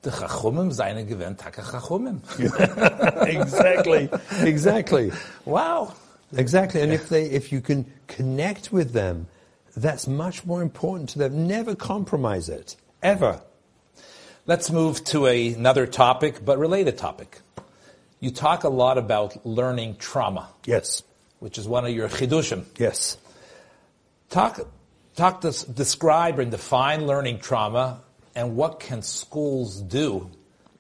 [0.01, 2.21] the Chachumim seine gewähnt Chachumim.
[3.27, 4.09] exactly,
[4.41, 5.11] exactly.
[5.45, 5.93] Wow.
[6.35, 9.27] Exactly, and if they, if you can connect with them,
[9.75, 11.47] that's much more important to them.
[11.47, 13.41] Never compromise it, ever.
[14.45, 17.39] Let's move to a, another topic, but related topic.
[18.19, 20.49] You talk a lot about learning trauma.
[20.65, 21.03] Yes.
[21.39, 22.65] Which is one of your chidushim.
[22.77, 23.17] Yes.
[24.29, 24.59] Talk,
[25.15, 28.01] talk, describe and define learning trauma
[28.35, 30.29] and what can schools do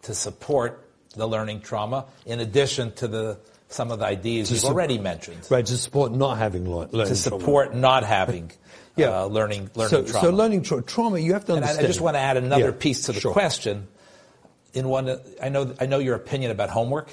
[0.03, 3.37] to support the learning trauma in addition to the
[3.69, 5.47] some of the ideas to you've su- already mentioned.
[5.49, 7.81] Right, to support not having learning To support trauma.
[7.81, 8.51] not having
[8.95, 9.21] yeah.
[9.21, 10.27] Uh, learning, learning so, trauma.
[10.27, 11.79] So learning tra- trauma, you have to understand.
[11.79, 13.33] And I, I just want to add another yeah, piece to the sure.
[13.33, 13.87] question.
[14.73, 17.09] In one, I know, I know your opinion about homework.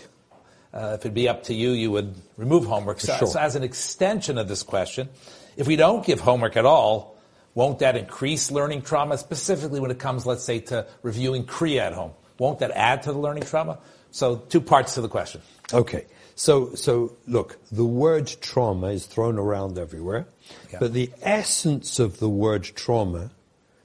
[0.72, 3.00] Uh, if it'd be up to you, you would remove homework.
[3.00, 3.28] So, sure.
[3.28, 5.08] so as an extension of this question,
[5.56, 7.18] if we don't give homework at all,
[7.54, 11.92] won't that increase learning trauma, specifically when it comes, let's say, to reviewing Kriya at
[11.92, 12.12] home?
[12.38, 13.78] Won't that add to the learning trauma?
[14.12, 15.42] So two parts to the question.
[15.72, 16.06] Okay.
[16.40, 20.26] So, so look, the word trauma is thrown around everywhere,
[20.72, 20.78] yeah.
[20.80, 23.30] but the essence of the word trauma,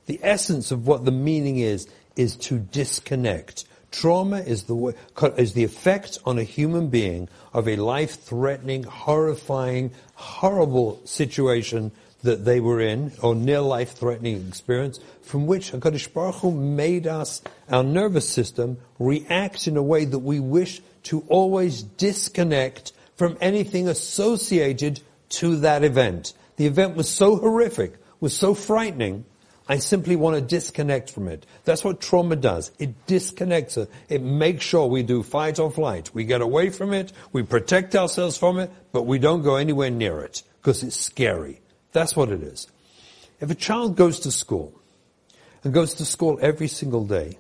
[0.05, 1.85] the essence of what the meaning is,
[2.15, 3.65] is to disconnect.
[3.91, 4.95] Trauma is the,
[5.35, 11.91] is the effect on a human being of a life-threatening, horrifying, horrible situation
[12.25, 17.41] that they were in, or near life-threatening experience, from which HaKadosh Baruch Hu made us,
[17.69, 23.87] our nervous system, react in a way that we wish to always disconnect from anything
[23.87, 26.33] associated to that event.
[26.57, 29.25] The event was so horrific, was so frightening,
[29.67, 31.45] I simply want to disconnect from it.
[31.63, 32.71] That's what trauma does.
[32.77, 33.89] It disconnects it.
[34.09, 36.13] It makes sure we do fight or flight.
[36.13, 39.89] We get away from it, we protect ourselves from it, but we don't go anywhere
[39.89, 41.61] near it because it's scary.
[41.95, 42.67] That's what it is.
[43.39, 44.77] If a child goes to school
[45.63, 47.39] and goes to school every single day,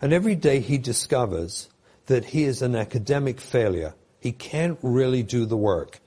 [0.00, 1.68] and every day he discovers
[2.06, 6.00] that he is an academic failure, he can't really do the work.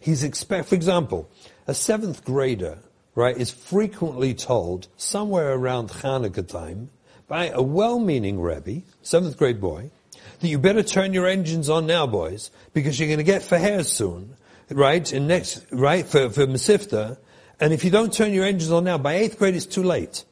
[0.00, 1.30] He's expect, for example,
[1.68, 2.78] a seventh grader,
[3.14, 6.90] right, is frequently told somewhere around Hanukkah time
[7.28, 9.92] by a well-meaning Rebbe, seventh grade boy,
[10.40, 13.88] that you better turn your engines on now, boys, because you're going to get farhers
[13.88, 14.34] soon
[14.74, 15.10] right?
[15.12, 17.18] And next, right, for, for Mesivta.
[17.60, 20.24] And if you don't turn your engines on now, by eighth grade it's too late.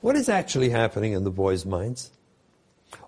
[0.00, 2.10] What is actually happening in the boys' minds?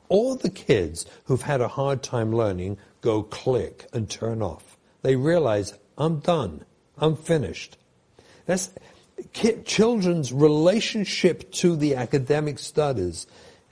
[0.08, 4.76] All the kids who've had a hard time learning go click and turn off.
[5.02, 6.64] They realize, I'm done.
[6.98, 7.76] I'm finished.
[8.46, 8.70] That's,
[9.64, 13.26] children's relationship to the academic studies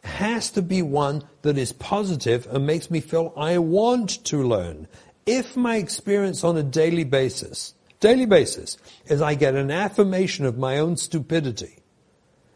[0.05, 4.89] has to be one that is positive and makes me feel I want to learn
[5.27, 10.59] if my experience on a daily basis, daily basis, is I get an affirmation of
[10.59, 11.79] my own stupidity,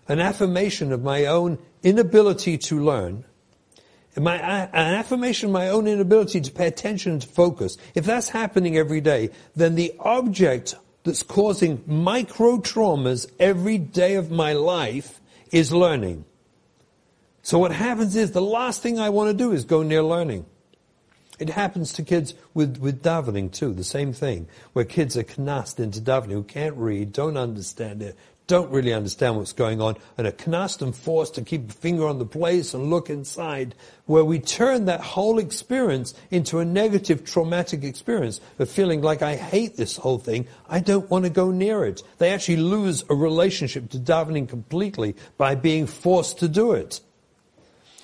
[0.08, 3.24] an affirmation of my own inability to learn,
[4.18, 8.30] my, an affirmation of my own inability to pay attention and to focus, if that's
[8.30, 15.20] happening every day, then the object that's causing micro traumas every day of my life
[15.52, 16.24] is learning.
[17.42, 20.46] So what happens is the last thing I want to do is go near learning.
[21.38, 25.78] It happens to kids with, with davening too, the same thing, where kids are knast
[25.80, 28.16] into davening who can't read, don't understand it,
[28.46, 32.06] don't really understand what's going on, and are knast and forced to keep a finger
[32.06, 33.74] on the place and look inside,
[34.06, 39.36] where we turn that whole experience into a negative traumatic experience of feeling like I
[39.36, 42.02] hate this whole thing, I don't want to go near it.
[42.18, 47.00] They actually lose a relationship to davening completely by being forced to do it.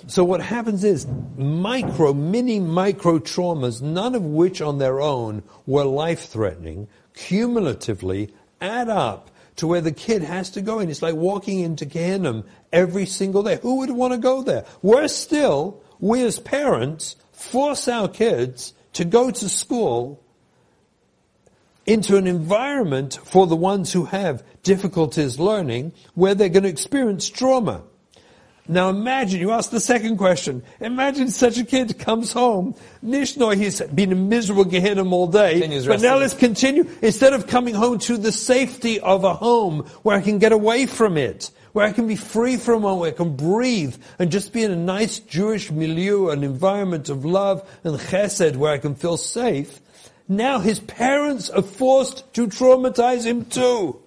[0.07, 5.85] So what happens is micro, mini micro traumas, none of which on their own were
[5.85, 10.89] life threatening, cumulatively add up to where the kid has to go in.
[10.89, 13.59] It's like walking into Gehenna every single day.
[13.61, 14.65] Who would want to go there?
[14.81, 20.21] Worse still, we as parents force our kids to go to school
[21.85, 27.29] into an environment for the ones who have difficulties learning where they're going to experience
[27.29, 27.83] trauma.
[28.67, 33.81] Now imagine, you ask the second question, imagine such a kid comes home, Nishnoy, he's
[33.81, 37.99] been a miserable Gehinnom all day, Continues but now let's continue, instead of coming home
[37.99, 41.91] to the safety of a home where I can get away from it, where I
[41.91, 45.19] can be free from it, where I can breathe, and just be in a nice
[45.19, 49.81] Jewish milieu, an environment of love and chesed where I can feel safe,
[50.29, 53.99] now his parents are forced to traumatize him too.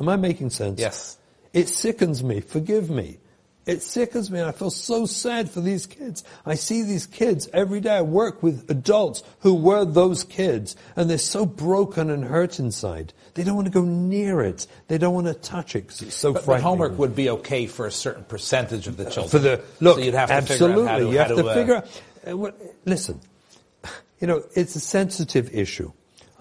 [0.00, 0.80] Am I making sense?
[0.80, 1.16] Yes.
[1.52, 2.40] It sickens me.
[2.40, 3.18] Forgive me.
[3.64, 6.24] It sickens me and I feel so sad for these kids.
[6.44, 7.96] I see these kids every day.
[7.96, 13.12] I work with adults who were those kids and they're so broken and hurt inside.
[13.34, 14.66] They don't want to go near it.
[14.88, 17.66] They don't want to touch it because it's so But, but homework would be okay
[17.66, 19.28] for a certain percentage of the children.
[19.28, 20.82] For the, look, so you'd have to absolutely.
[20.82, 23.20] figure out how to, you have how to, uh, figure out, uh, listen,
[24.20, 25.92] you know, it's a sensitive issue.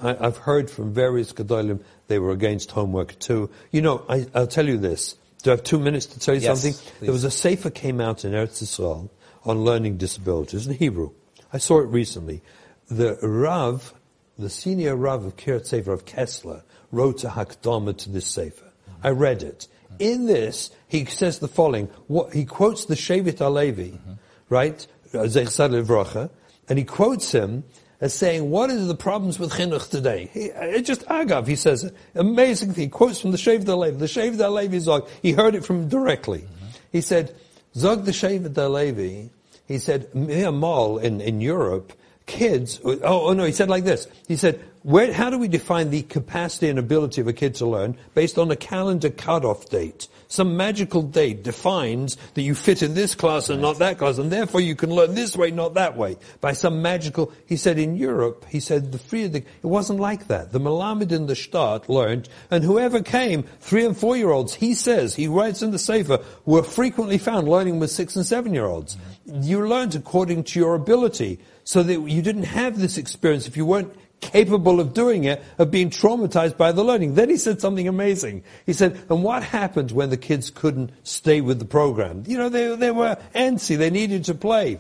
[0.02, 3.52] I, I've heard from various Gedolim, they were against homework too.
[3.72, 5.16] You know, I, I'll tell you this.
[5.42, 6.80] Do I have two minutes to tell you Yes, something?
[7.00, 7.06] please.
[7.06, 9.10] There was a sefer came out in Eretz Yisrael
[9.44, 11.12] on learning disabilities in Hebrew.
[11.52, 12.42] I saw it recently.
[12.89, 13.94] The Rav,
[14.38, 18.72] the senior Rav of Kiryat Sefer of Kessler, wrote a hakdama to this sefer.
[19.04, 19.68] I read it.
[20.00, 21.88] In this, he says the following.
[22.08, 24.14] What, he quotes the Shevet HaLevi, mm-hmm.
[24.50, 24.86] right?
[25.12, 26.30] Zechzad Levracha,
[26.70, 27.64] and he quotes him
[28.02, 30.30] as saying, what is the problems with chinuch today?
[30.34, 32.86] He, uh, it just agav, he says, amazing thing.
[32.86, 33.99] He quotes from the Shevet HaLevi.
[33.99, 36.43] The Shevet HaLevi Zog, he heard it from directly.
[36.91, 37.36] He said,
[37.76, 39.30] Zog the Shevet HaLevi,
[39.68, 41.93] he said, mere mall in, in Europe,
[42.26, 44.08] kids, oh, oh no, he said like this.
[44.28, 47.68] He said, where, how do we define the capacity and ability of a kid to
[47.68, 50.08] learn based on a calendar cutoff date?
[50.28, 54.32] Some magical date defines that you fit in this class and not that class, and
[54.32, 56.18] therefore you can learn this way, not that way.
[56.40, 60.52] By some magical, he said in Europe, he said the Friedrich, it wasn't like that.
[60.52, 64.74] The Malamed in the Stadt learned, and whoever came, three and four year olds, he
[64.74, 68.66] says, he writes in the Sefer, were frequently found learning with six and seven year
[68.66, 68.98] olds.
[69.26, 73.66] You learned according to your ability, so that you didn't have this experience if you
[73.66, 77.16] weren't capable of doing it, of being traumatized by the learning.
[77.16, 78.44] Then he said something amazing.
[78.66, 82.24] He said, and what happened when the kids couldn't stay with the program?
[82.28, 84.80] You know, they, they were antsy, they needed to play.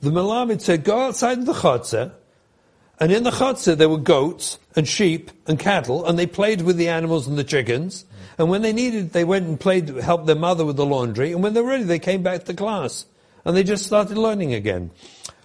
[0.00, 2.12] The Malamed said, go outside the chutzah,
[3.00, 6.76] and in the chutzah there were goats and sheep and cattle, and they played with
[6.76, 8.04] the animals and the chickens.
[8.36, 11.32] And when they needed, they went and played, helped their mother with the laundry.
[11.32, 13.04] And when they were ready, they came back to class.
[13.44, 14.90] And they just started learning again.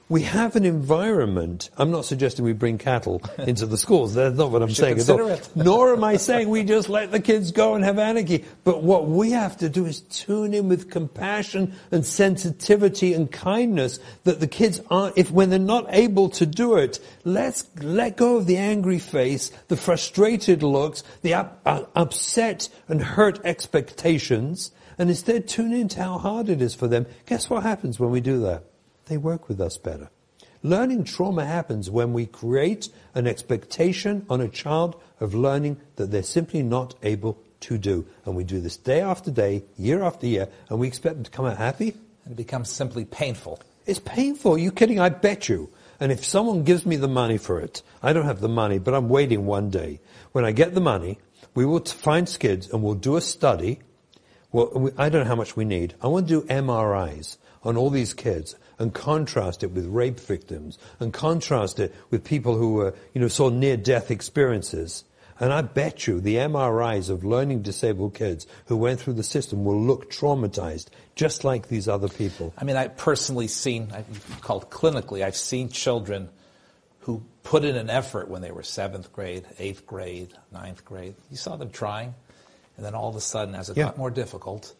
[0.09, 1.69] We have an environment.
[1.77, 4.13] I'm not suggesting we bring cattle into the schools.
[4.13, 5.39] That's not what I'm saying at all.
[5.55, 8.43] Nor am I saying we just let the kids go and have anarchy.
[8.65, 13.99] But what we have to do is tune in with compassion and sensitivity and kindness
[14.25, 18.35] that the kids aren't, if when they're not able to do it, let's let go
[18.35, 25.09] of the angry face, the frustrated looks, the up, uh, upset and hurt expectations, and
[25.09, 27.05] instead tune into how hard it is for them.
[27.25, 28.65] Guess what happens when we do that?
[29.05, 30.09] They work with us better.
[30.61, 36.23] Learning trauma happens when we create an expectation on a child of learning that they're
[36.23, 38.05] simply not able to do.
[38.25, 41.31] And we do this day after day, year after year, and we expect them to
[41.31, 41.95] come out happy.
[42.23, 43.59] And it becomes simply painful.
[43.85, 44.53] It's painful.
[44.53, 44.99] Are you kidding?
[44.99, 45.69] I bet you.
[45.99, 48.93] And if someone gives me the money for it, I don't have the money, but
[48.93, 49.99] I'm waiting one day.
[50.31, 51.19] When I get the money,
[51.53, 53.79] we will find skids and we'll do a study.
[54.51, 55.93] Well, I don't know how much we need.
[56.01, 60.77] I want to do MRIs on all these kids and contrast it with rape victims
[60.99, 65.03] and contrast it with people who were, you know, saw near-death experiences.
[65.39, 69.65] And I bet you the MRIs of learning disabled kids who went through the system
[69.65, 72.53] will look traumatized, just like these other people.
[72.57, 76.29] I mean, I've personally seen, I've called clinically, I've seen children
[76.99, 81.15] who put in an effort when they were seventh grade, eighth grade, ninth grade.
[81.29, 82.13] You saw them trying,
[82.77, 83.85] and then all of a sudden, as it Yeah.
[83.85, 84.73] got more difficult,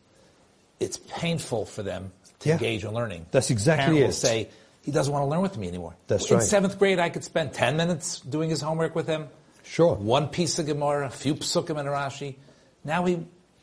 [0.79, 2.11] it's painful for them
[2.43, 2.55] to Yeah.
[2.55, 3.25] engage in learning.
[3.31, 4.15] That's exactly Parent it.
[4.15, 4.49] say,
[4.83, 5.95] he doesn't want to learn with me anymore.
[6.07, 6.41] That's right.
[6.41, 9.27] in seventh grade, I could spend 10 minutes doing his homework with him.
[9.63, 9.95] Sure.
[9.95, 12.35] One piece of Gemara, a few psukim and Rashi.
[12.83, 13.15] Now he,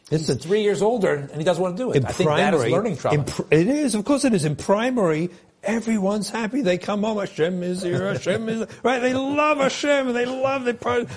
[0.09, 0.39] he's Listen.
[0.39, 1.97] three years older and he doesn't want to do it.
[1.99, 3.19] In I think that is learning trauma.
[3.19, 4.47] in pr- it is, of course it is.
[4.47, 5.29] In primary,
[5.63, 6.63] everyone's happy.
[6.63, 9.01] They come home, Hashem is here, Hashem is right.
[9.01, 10.15] They love Hashem.
[10.15, 10.73] They love the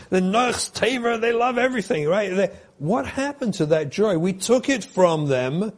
[0.10, 1.22] the Nachs Taver.
[1.22, 2.36] They love everything, right?
[2.36, 4.18] They, what happened to that joy?
[4.18, 5.72] We took it from them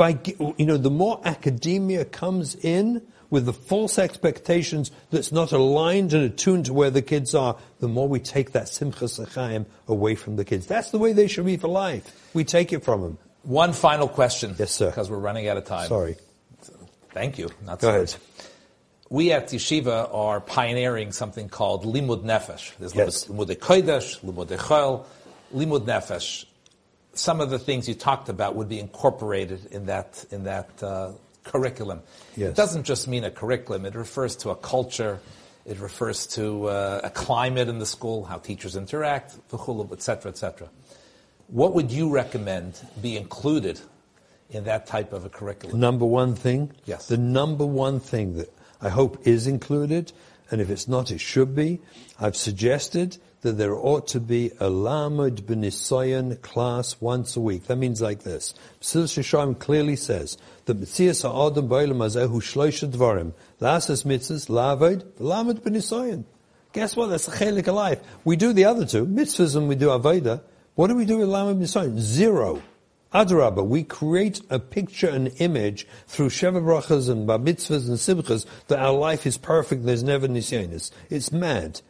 [0.00, 0.18] by,
[0.56, 6.24] you know, the more academia comes in with the false expectations that's not aligned and
[6.24, 10.36] attuned to where the kids are, the more we take that simchas achayim away from
[10.36, 10.64] the kids.
[10.64, 12.30] That's the way they should be for life.
[12.32, 13.18] We take it from them.
[13.42, 14.56] One final question.
[14.58, 14.86] Yes, sir.
[14.88, 15.86] Because we're running out of time.
[15.88, 16.16] Sorry.
[17.12, 17.50] Thank you.
[17.66, 18.02] Not Go sorry.
[18.04, 18.16] ahead.
[19.10, 22.74] We at Yeshiva are pioneering something called Limud Nefesh.
[22.78, 23.26] There's Yes.
[23.26, 25.04] Limud Kodesh, Limud Chol,
[25.54, 26.46] Limud Nefesh.
[27.20, 31.12] Some of the things you talked about would be incorporated in that, in that uh,
[31.44, 32.00] curriculum.
[32.34, 32.52] Yes.
[32.52, 35.20] It doesn't just mean a curriculum, it refers to a culture,
[35.66, 40.38] it refers to uh, a climate in the school, how teachers interact, et cetera, et
[40.38, 40.70] cetera.
[41.48, 43.78] What would you recommend be included
[44.48, 45.78] in that type of a curriculum?
[45.78, 46.72] Number one thing?
[46.86, 47.08] Yes.
[47.08, 48.48] The number one thing that
[48.80, 50.10] I hope is included,
[50.50, 51.80] and if it's not, it should be.
[52.18, 57.64] I've suggested that there ought to be a Lamed Benisoyan class once a week.
[57.66, 58.54] That means like this.
[58.80, 60.36] Psil Shisham clearly says
[60.66, 66.24] that Mitzias Ha'adam Ba'olam Hazehu Shloisha Dvarim, Lasas Mitzvahs, Lavod, Lamed Benisoyan.
[66.72, 67.08] Guess what?
[67.08, 68.00] That's a chelik of life.
[68.24, 70.42] We do the other two, mitzvahs and we do Aveda.
[70.74, 71.98] What do we do with Lamed Benisoyan?
[71.98, 72.62] Zero.
[73.12, 78.46] Adrabah, we create a picture, an image through Sheva Brachas and Bar Mitzvahs and Simchas
[78.68, 80.92] that our life is perfect, there's never Nisyanis.
[81.08, 81.80] It's mad.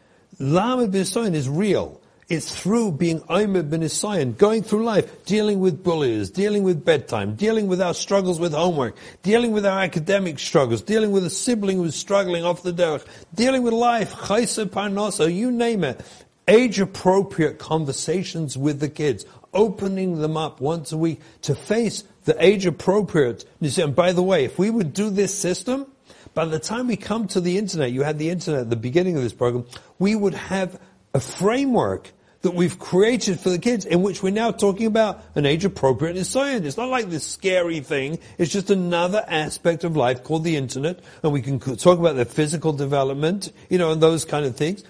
[0.40, 2.00] Lamed B'Nisayan is real.
[2.30, 7.66] It's through being Omer B'Nisayan, going through life, dealing with bullies, dealing with bedtime, dealing
[7.66, 11.94] with our struggles with homework, dealing with our academic struggles, dealing with a sibling who's
[11.94, 13.04] struggling off the derech,
[13.34, 16.00] dealing with life, Chayse Parnasa, you name it.
[16.48, 22.42] Age appropriate conversations with the kids, opening them up once a week to face the
[22.42, 23.44] age appropriate.
[23.60, 25.86] And by the way, if we would do this system,
[26.34, 29.16] by the time we come to the internet, you had the internet at the beginning
[29.16, 29.66] of this program,
[29.98, 30.78] we would have
[31.14, 32.12] a framework
[32.42, 36.24] that we've created for the kids in which we're now talking about an age appropriate
[36.24, 36.64] science.
[36.64, 38.18] It's not like this scary thing.
[38.38, 42.24] It's just another aspect of life called the internet and we can talk about their
[42.24, 44.84] physical development, you know, and those kind of things.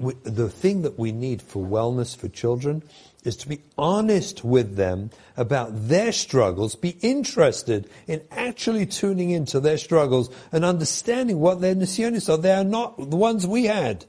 [0.00, 2.82] The thing that we need for wellness for children
[3.24, 9.60] is to be honest with them about their struggles, be interested in actually tuning into
[9.60, 12.38] their struggles and understanding what their nisyonis are.
[12.38, 14.04] They are not the ones we had.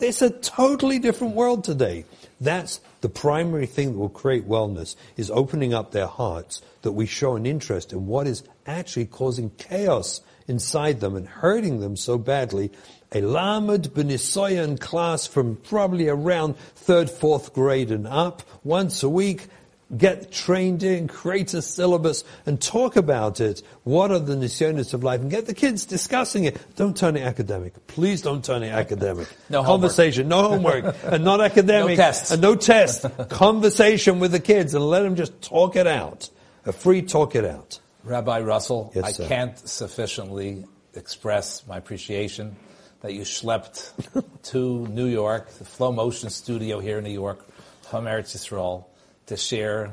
[0.00, 2.04] It's a totally different world today.
[2.40, 7.06] That's the primary thing that will create wellness is opening up their hearts that we
[7.06, 12.18] show an interest in what is actually causing chaos inside them and hurting them so
[12.18, 12.72] badly.
[13.14, 19.48] A Lamed Benisoyan class from probably around third, fourth grade and up once a week
[19.96, 23.62] get trained in, create a syllabus, and talk about it.
[23.84, 25.20] What are the nisyonis of life?
[25.20, 26.56] And get the kids discussing it.
[26.76, 27.86] Don't turn it academic.
[27.86, 29.28] Please don't turn it academic.
[29.50, 29.80] No homework.
[29.82, 31.98] Conversation, no homework, and not academic.
[31.98, 32.30] No tests.
[32.30, 33.04] And no test.
[33.28, 36.30] Conversation with the kids and let them just talk it out.
[36.64, 37.78] A free talk it out.
[38.02, 40.64] Rabbi Russell, Yes, I can't sufficiently
[40.94, 42.56] express my appreciation
[43.02, 43.90] that you schlepped
[44.44, 47.44] to New York, the Flow Motion studio here in New York,
[47.82, 48.84] from Eretz Yisrael,
[49.26, 49.90] to share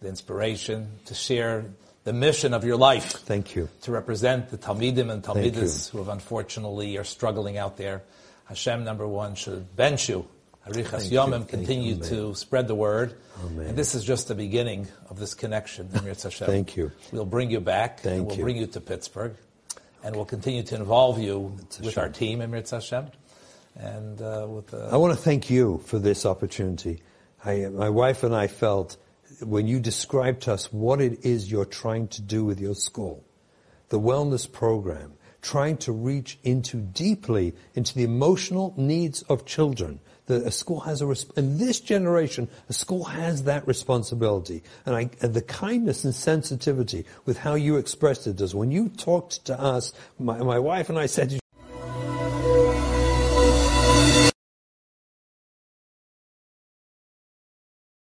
[0.00, 1.66] the inspiration, to share
[2.04, 3.68] the mission of your life, Thank you.
[3.82, 5.22] to represent the Talmidim and.
[5.22, 8.02] Talmidas who have unfortunately are struggling out there.
[8.46, 10.26] Hashem, number one, should bench you.
[10.66, 11.10] Arichas.
[11.10, 13.14] Yomim, continue you, to spread the word.
[13.44, 13.68] Amen.
[13.68, 15.88] And this is just the beginning of this connection.
[15.88, 16.92] Thank you.
[17.12, 18.00] We'll bring you back.
[18.00, 18.44] Thank and we'll you.
[18.44, 19.36] bring you to Pittsburgh.
[20.02, 23.10] And we'll continue to involve you with our team, Emir Hashem.
[23.76, 27.02] And uh, with I want to thank you for this opportunity.
[27.44, 28.96] I, my wife and I felt
[29.40, 33.24] when you described to us what it is you're trying to do with your school,
[33.88, 40.00] the wellness program, trying to reach into deeply into the emotional needs of children.
[40.30, 44.94] That a school has a res- in this generation, a school has that responsibility, and,
[44.94, 48.36] I, and the kindness and sensitivity with how you expressed it.
[48.36, 51.39] Does when you talked to us, my, my wife and I said